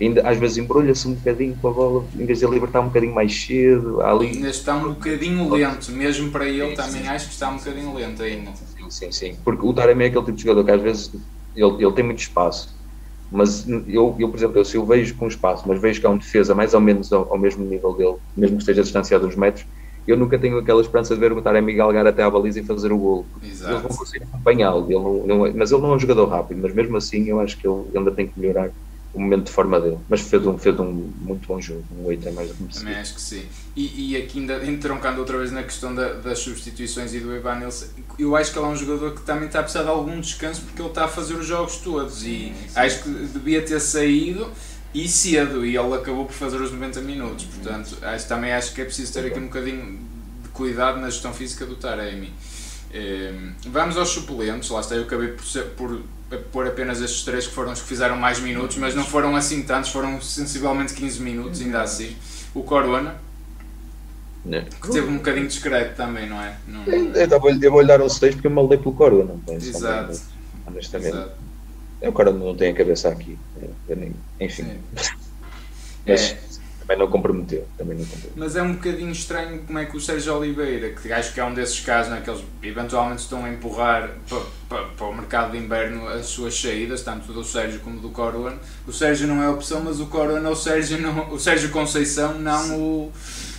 [0.00, 3.14] ainda às vezes embrulha-se um bocadinho com a bola, em vez de libertar um bocadinho
[3.14, 4.00] mais cedo.
[4.00, 4.28] Ali.
[4.28, 7.08] Ainda está um bocadinho lento, mesmo para ele sim, também sim.
[7.08, 8.52] acho que está um bocadinho lento ainda.
[8.54, 9.36] Sim, sim, sim.
[9.44, 11.12] Porque o Taremi é aquele tipo de jogador que às vezes
[11.54, 12.76] ele, ele tem muito espaço.
[13.30, 16.10] Mas eu, eu, por exemplo, eu, se eu vejo com espaço, mas vejo que há
[16.10, 19.36] um defesa mais ou menos ao, ao mesmo nível dele, mesmo que esteja distanciado uns
[19.36, 19.66] metros,
[20.06, 22.90] eu nunca tenho aquela esperança de ver o Taremi galgar até à baliza e fazer
[22.90, 23.26] o golo.
[23.42, 27.28] Eles vão conseguir acompanhá-lo, é, mas ele não é um jogador rápido, mas mesmo assim
[27.28, 28.70] eu acho que ele ainda tem que melhorar
[29.12, 29.98] o momento de forma dele.
[30.08, 32.94] Mas fez um, fez um muito bom jogo, um 8 é mais do que Também
[32.94, 33.44] acho que sim.
[33.74, 37.56] E, e aqui ainda entroncando outra vez na questão da, das substituições e do Evan
[37.56, 37.86] Nilsson,
[38.18, 40.62] eu acho que ele é um jogador que também está a precisar de algum descanso
[40.62, 42.54] porque ele está a fazer os jogos todos e sim.
[42.74, 44.50] acho que devia ter saído
[44.94, 47.44] e cedo e ele acabou por fazer os 90 minutos.
[47.44, 50.00] Portanto, acho, também acho que é preciso ter aqui um bocadinho
[50.42, 52.32] de cuidado na gestão física do Taremi.
[52.94, 56.00] Um, vamos aos suplentes, lá está, eu acabei por, ser, por
[56.36, 59.62] pôr apenas estes três que foram os que fizeram mais minutos, mas não foram assim
[59.62, 62.14] tantos, foram sensivelmente 15 minutos, ainda assim.
[62.54, 63.16] O Corona,
[64.44, 64.62] não.
[64.64, 66.56] que teve um bocadinho discreto também, não é?
[66.66, 66.84] Não...
[66.84, 70.20] Eu, vou, eu vou lhe dar um 6 porque eu maldei pelo Corona, Exato.
[70.66, 71.14] honestamente.
[71.14, 71.32] Exato.
[72.02, 73.38] O Corona não tem a cabeça aqui,
[73.88, 74.78] nem, enfim.
[76.06, 76.47] Mas, é.
[76.88, 77.68] Também não comprometeu.
[77.76, 78.32] Também não comprometeu.
[78.34, 81.44] Mas é um bocadinho estranho como é que o Sérgio Oliveira, que acho que é
[81.44, 85.52] um desses casos né, que eles eventualmente estão a empurrar para, para, para o mercado
[85.52, 88.56] de inverno as suas saídas, tanto do Sérgio como do Corona.
[88.86, 92.62] O Sérgio não é opção, mas o Corona, o Sérgio, não, o Sérgio Conceição não
[92.64, 92.74] Sim.
[92.80, 93.12] o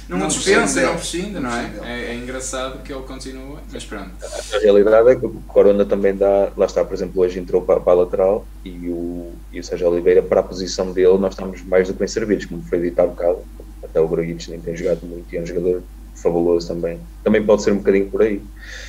[0.10, 1.72] não, não dispensa, não prescinde, não é?
[1.84, 2.06] é?
[2.12, 2.16] é?
[2.16, 4.10] engraçado que ele continua, mas pronto.
[4.54, 7.80] A realidade é que o Corona também dá, lá está, por exemplo, hoje entrou para,
[7.80, 11.62] para a lateral e o, e o Sérgio Oliveira, para a posição dele, nós estamos
[11.62, 13.40] mais do que bem servidos, como foi dito há bocado.
[13.84, 15.84] Até o Braguic nem tem jogado muito e é um jogador
[16.16, 17.00] fabuloso também.
[17.24, 18.42] Também pode ser um bocadinho por aí.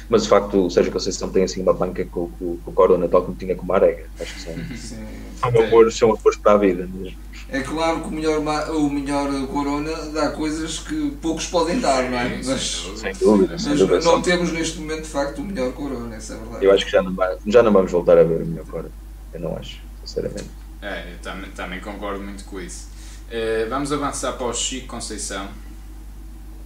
[0.09, 3.09] Mas de facto, o Sérgio Conceição tem assim uma banca com, com, com o Corona,
[3.09, 4.05] tal como tinha com o Marega.
[4.19, 5.07] Acho que são, Sim,
[5.39, 7.19] são, apoios, são apoios para a vida mesmo.
[7.53, 8.39] É claro que o melhor,
[8.71, 12.41] o melhor Corona dá coisas que poucos podem dar, não é?
[12.45, 13.97] Mas, sem dúvida, sem dúvida.
[13.97, 16.65] Mas não temos neste momento de facto o melhor Corona, essa é verdade.
[16.65, 18.91] Eu acho que já não, já não vamos voltar a ver o melhor Corona.
[19.35, 20.49] Eu não acho, sinceramente.
[20.81, 22.89] É, eu também, também concordo muito com isso.
[23.29, 25.49] Uh, vamos avançar para o Chico Conceição.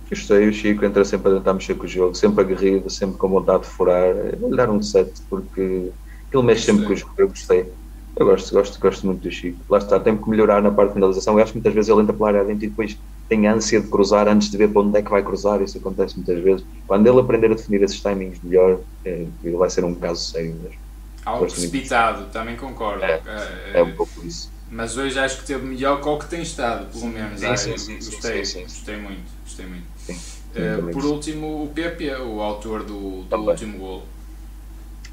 [0.09, 3.29] Gostei, o Chico entra sempre a tentar mexer com o jogo, sempre aguerrido, sempre com
[3.29, 4.15] vontade de furar.
[4.39, 5.91] Vou-lhe dar um set porque
[6.33, 7.73] ele mexe sempre com o jogo, eu gostei.
[8.17, 9.59] Eu gosto, gosto, gosto muito do Chico.
[9.69, 11.35] Lá está, tem que melhorar na parte de finalização.
[11.35, 12.97] Eu acho que muitas vezes ele entra pela área dentro e depois
[13.29, 15.61] tem ânsia de cruzar antes de ver para onde é que vai cruzar.
[15.63, 16.65] Isso acontece muitas vezes.
[16.87, 20.55] Quando ele aprender a definir esses timings melhor, é, ele vai ser um caso sério
[20.55, 20.79] mesmo.
[21.25, 23.03] Algo precipitado, também concordo.
[23.03, 24.53] É, é, é, um pouco isso.
[24.71, 27.41] Mas hoje acho que teve melhor que o que tem estado, pelo menos.
[27.41, 29.23] Sim, ah, sim, sim, gostei, sim, gostei muito.
[29.45, 29.85] Gostei muito.
[29.99, 34.03] Sim, uh, por último, o Pepe, o autor do, do último gol.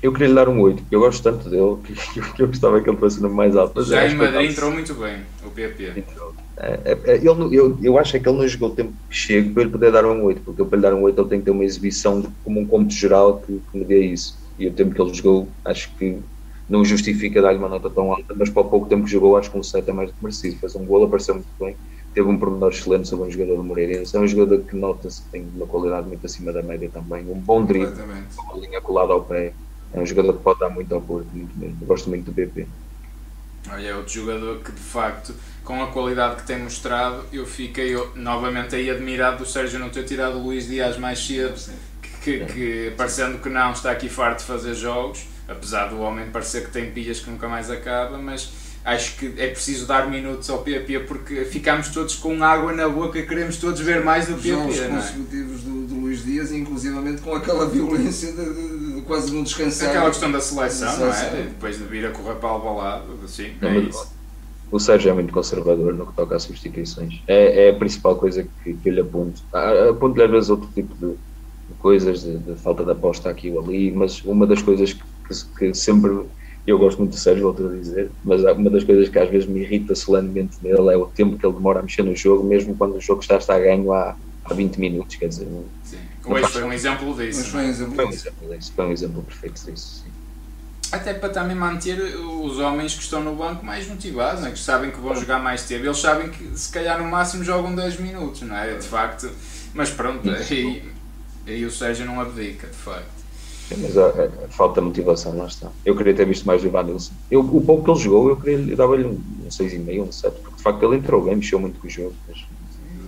[0.02, 1.78] Eu queria lhe dar um 8, porque eu gosto tanto dele
[2.36, 3.84] que eu gostava que ele fosse no mais alto.
[3.84, 6.04] Já em Madrid entrou muito bem, o PP.
[6.58, 9.16] É, é, é, ele, eu, eu acho é que ele não jogou o tempo que
[9.16, 11.40] chega para ele poder dar um 8, porque para lhe dar um 8 ele tem
[11.40, 14.40] que ter uma exibição como um cômputo geral que, que me dê isso.
[14.58, 16.18] E o tempo que ele jogou, acho que
[16.68, 19.52] não justifica dar-lhe uma nota tão alta, mas para o pouco tempo que jogou, acho
[19.52, 20.58] que um 7 é mais do que merecido.
[20.58, 21.76] Fez um gol, apareceu muito bem,
[22.14, 24.16] teve um pormenor excelente sobre um jogador do Moreirense.
[24.16, 27.40] É um jogador que nota-se que tem uma qualidade muito acima da média também, um
[27.40, 27.94] bom drible,
[28.46, 29.54] uma linha colada ao pé
[29.94, 31.78] é um jogador que pode dar muito ao Porto, muito mesmo.
[31.82, 32.68] Eu gosto muito do PP.
[33.70, 37.94] Olha, é outro jogador que de facto, com a qualidade que tem mostrado, eu fiquei
[38.16, 41.60] novamente aí admirado do Sérgio não ter tirado o Luís Dias mais cedo,
[42.02, 46.30] que, que, que parecendo que não está aqui farto de fazer jogos, apesar do homem
[46.32, 48.52] parecer que tem pilhas que nunca mais acaba, mas
[48.84, 53.22] acho que é preciso dar minutos ao PP porque ficamos todos com água na boca,
[53.22, 54.50] queremos todos ver mais do PP.
[54.50, 54.88] Jogos é?
[54.88, 59.90] consecutivos do, do Luís Dias, inclusivamente com aquela violência de, de, de quase não descansar.
[59.90, 61.44] Aquela questão da seleção, não é?
[61.44, 64.10] Depois de vir a correr para o lado, assim, é isso.
[64.72, 67.22] O Sérgio é muito conservador no que toca às substituições.
[67.28, 69.44] É, é a principal coisa que, que eu lhe aponto.
[69.90, 73.60] Aponto-lhe às vezes outro tipo de, de coisas, de, de, falta de aposta aqui ou
[73.60, 75.04] ali, mas uma das coisas que,
[75.60, 76.26] que sempre
[76.66, 79.50] eu gosto muito do Sérgio, volto a dizer, mas uma das coisas que às vezes
[79.50, 82.74] me irrita solenemente nele é o tempo que ele demora a mexer no jogo, mesmo
[82.76, 85.48] quando o jogo está, está a ganho há, há 20 minutos, quer dizer.
[85.84, 85.98] Sim.
[86.26, 87.50] Hoje foi um exemplo disso.
[87.50, 88.74] Foi um exemplo, foi um exemplo disso.
[88.76, 90.12] Foi um exemplo perfeito disso, sim.
[90.92, 94.52] Até para também manter os homens que estão no banco mais motivados, né?
[94.52, 95.86] que sabem que vão jogar mais tempo.
[95.86, 98.74] Eles sabem que se calhar no máximo jogam 10 minutos, não é?
[98.76, 99.30] De facto.
[99.74, 100.84] Mas pronto, aí,
[101.48, 103.22] aí o Sérgio não abdica, de facto
[103.78, 105.70] mas a, a, a, falta de motivação, lá está.
[105.86, 107.14] Eu queria ter visto mais o Ivan Nilsson.
[107.30, 110.58] Eu, o pouco que ele jogou, eu queria dava-lhe um, um 6,5, um 7, porque
[110.58, 112.14] de facto ele entrou bem, mexeu muito com o jogo.
[112.28, 112.46] Mas,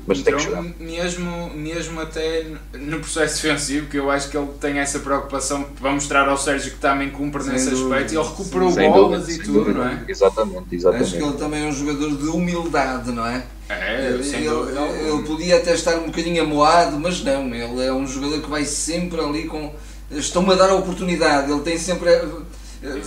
[0.05, 0.63] mas tem que jogar.
[0.79, 5.91] Mesmo, mesmo até no processo defensivo, que eu acho que ele tem essa preocupação para
[5.91, 8.13] mostrar ao Sérgio que também cumpre sem nesse dúvida, aspecto.
[8.13, 9.79] Ele recuperou sim, bolas dúvida, e tudo, dúvida.
[9.79, 10.03] não é?
[10.07, 11.03] Exatamente, exatamente.
[11.03, 13.43] Acho que ele também é um jogador de humildade, não é?
[13.69, 18.05] É, ele, ele, ele podia até estar um bocadinho amoado, mas não, ele é um
[18.05, 19.73] jogador que vai sempre ali com
[20.11, 22.27] estão-me a dar a oportunidade, ele tem sempre, eh,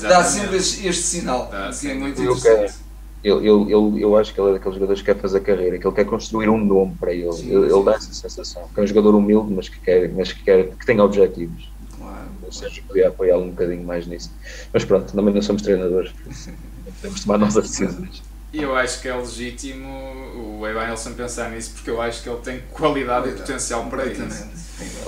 [0.03, 2.75] dá sempre este, este sinal, ah, que é muito interessante.
[3.27, 5.85] Eu, eu, eu, eu, acho que ele é daqueles jogadores que quer fazer carreira, que
[5.85, 7.33] ele quer construir um nome para ele.
[7.33, 7.85] Sim, ele, sim.
[7.85, 8.69] dá essa sensação.
[8.73, 11.69] Que é um jogador humilde, mas que quer, mas que, quer, que tem objetivos.
[11.99, 12.29] Claro.
[12.45, 14.31] Ou seja, podia apoiá-lo um bocadinho mais nisso.
[14.73, 16.13] Mas pronto, também não somos treinadores.
[17.03, 18.23] Temos de tomar nossas decisões.
[18.53, 19.89] E eu acho que é legítimo
[20.61, 24.07] o Evan Nelson pensar nisso, porque eu acho que ele tem qualidade e potencial para
[24.07, 24.23] isso.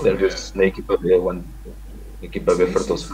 [0.01, 3.07] Aliás, na equipa B, a equipa B fartou-se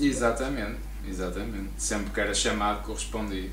[0.00, 0.76] Exatamente,
[1.08, 1.70] exatamente.
[1.76, 3.50] Sempre que era chamado, correspondia.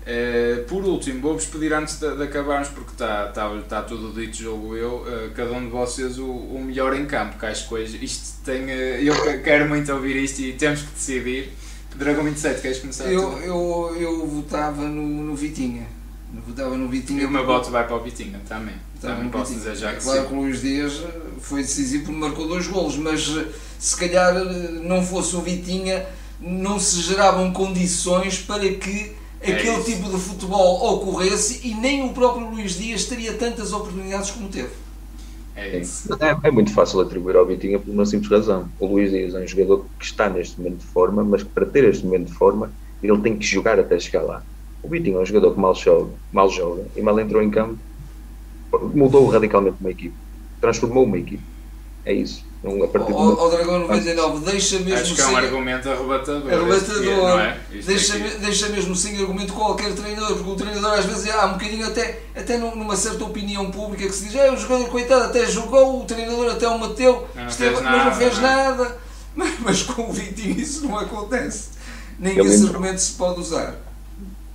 [0.00, 4.36] Uh, por último, vou-vos pedir antes de, de acabarmos, porque está tá, tá tudo dito,
[4.36, 7.74] jogo eu, uh, cada um de vocês o, o, melhor em campo, que acho que
[7.74, 8.64] hoje isto tem.
[8.64, 11.52] Uh, eu quero muito ouvir isto e temos que decidir.
[11.96, 13.04] Dragão 27, queres começar?
[13.12, 15.86] Eu, eu, eu votava no, no Vitinha.
[16.34, 17.22] Eu votava no Vitinha.
[17.22, 18.76] E o meu voto vai para o Vitinha também.
[19.00, 21.02] Também posso dizer já que Claro que o Luís Dias
[21.40, 23.28] foi decisivo porque marcou dois golos, mas
[23.78, 24.34] se calhar
[24.82, 26.06] não fosse o Vitinha,
[26.40, 32.12] não se geravam condições para que é aquele tipo de futebol ocorresse e nem o
[32.12, 34.70] próprio Luís Dias teria tantas oportunidades como teve.
[35.56, 36.12] É, isso.
[36.14, 38.68] é, é muito fácil atribuir ao Vitinha por uma simples razão.
[38.78, 41.66] O Luís Dias é um jogador que está neste momento de forma, mas que para
[41.66, 42.70] ter este momento de forma
[43.02, 44.42] ele tem que jogar até chegar lá.
[44.82, 47.78] O Vitinho é um jogador que mal joga, mal joga e mal entrou em campo,
[48.94, 50.14] mudou radicalmente uma equipe,
[50.60, 51.42] transformou uma equipe.
[52.04, 52.44] É isso.
[52.62, 53.42] Não, a partir o, do...
[53.42, 56.52] o Dragão 99 deixa mesmo Acho que é um argumento arrebatador.
[56.52, 57.40] Arrebatador.
[57.40, 57.58] É?
[57.70, 61.86] Deixa, deixa mesmo sem argumento qualquer treinador, porque o treinador às vezes há um bocadinho
[61.86, 66.02] até, até numa certa opinião pública que se diz, é o jogador coitado até jogou,
[66.02, 68.42] o treinador até o meteu, não esteve, mas não fez não.
[68.42, 68.96] nada.
[69.32, 71.70] Mas, mas, com o Vitinho isso não acontece.
[72.18, 73.76] Nem Ele esse argumento se pode usar.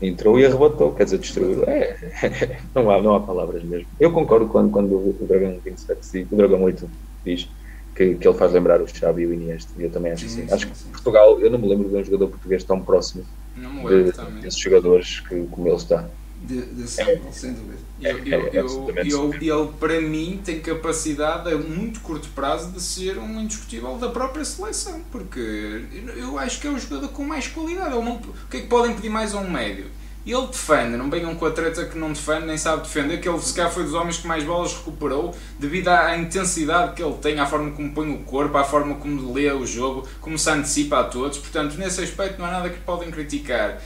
[0.02, 1.64] Entrou e arrebatou, quer dizer, destruiu.
[1.64, 3.88] É, não, há, não há palavras mesmo.
[3.98, 6.90] Eu concordo quando, quando o Dragão 27, o Dragão 8
[7.24, 7.48] diz
[7.96, 9.72] que, que ele faz lembrar o Xavi e o Iniesta.
[9.80, 10.48] Eu também acho sim, assim.
[10.48, 13.26] Sim, acho que Portugal, eu não me lembro de um jogador português tão próximo
[13.56, 16.08] de, desses jogadores que, como ele está.
[16.42, 17.86] De, de é, sem dúvida.
[18.02, 23.18] Eu, eu, é, eu, ele, para mim, tem capacidade a muito curto prazo de ser
[23.18, 25.86] um indiscutível da própria seleção, porque
[26.18, 27.92] eu acho que é o jogador com mais qualidade.
[27.92, 29.86] Não, o que é que podem pedir mais a um médio?
[30.26, 33.30] E ele defende, não venham com a treta que não defende, nem sabe defender, que
[33.30, 37.14] ele se calhar foi dos homens que mais bolas recuperou devido à intensidade que ele
[37.22, 40.50] tem, à forma como põe o corpo, à forma como lê o jogo, como se
[40.50, 41.38] antecipa a todos.
[41.38, 43.80] Portanto, nesse aspecto não há nada que podem criticar.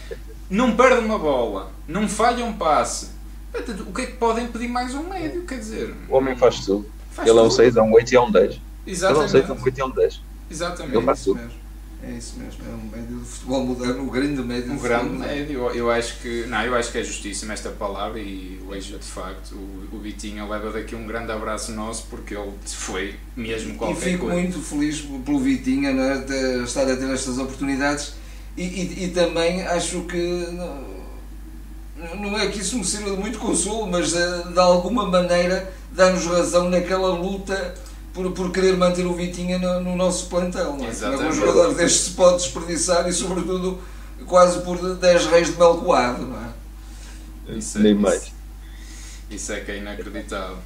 [0.49, 3.09] Não perde uma bola, não falha um passe.
[3.85, 5.45] O que é que podem pedir mais um médio?
[5.45, 6.89] Quer dizer, o homem faz tudo.
[7.11, 7.45] Faz ele tudo.
[7.45, 8.61] é um 6, é um 8 e é um 10.
[8.87, 9.35] Exatamente.
[9.35, 10.21] Ele é um 6, é um 8 e é um 10.
[10.49, 10.95] Exatamente.
[10.95, 11.41] Ele faz tudo.
[11.41, 11.68] Mesmo.
[12.01, 14.71] É isso mesmo, é um médio de futebol moderno, um grande médio.
[14.71, 18.19] Um grande médio, eu, eu acho que não, eu acho que é justíssima esta palavra
[18.19, 22.53] e hoje de facto o, o Vitinho leva daqui um grande abraço nosso porque ele
[22.65, 24.41] foi mesmo qualquer E fico coisa.
[24.41, 25.91] muito feliz pelo Vitinho
[26.25, 28.13] de estar a ter estas oportunidades
[28.55, 33.37] e, e, e também acho que não, não é que isso me sirva de muito
[33.39, 37.75] consolo, mas de, eh, de alguma maneira dá-nos razão naquela luta
[38.19, 40.75] por, por querer manter o Vitinha no, no nosso plantel.
[40.75, 40.89] Não é?
[40.89, 41.29] Exatamente.
[41.29, 43.79] Um jogador deste se pode desperdiçar e, sobretudo,
[44.25, 47.57] quase por 10 reis de mel coado, não é?
[47.57, 48.31] Isso é, Nem mais.
[49.29, 50.57] Isso é que é inacreditável.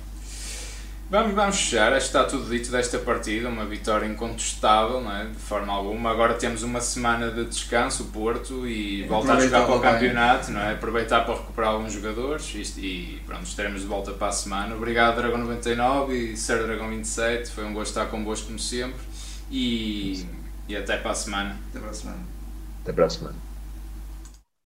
[1.14, 5.28] Vamos, vamos fechar, acho que está tudo dito desta partida, uma vitória incontestável, não é?
[5.28, 6.10] de forma alguma.
[6.10, 10.50] Agora temos uma semana de descanso, o Porto, e voltar a jogar para o campeonato,
[10.50, 10.74] não é?
[10.74, 14.74] aproveitar para recuperar alguns jogadores isto, e pronto, estaremos de volta para a semana.
[14.74, 19.00] Obrigado, Dragão 99 e Ser Dragão 27, foi um gosto estar convosco como sempre,
[19.52, 20.26] e,
[20.68, 21.60] e até para a semana.
[21.70, 22.20] Até para a semana.
[22.82, 23.53] Até para a semana.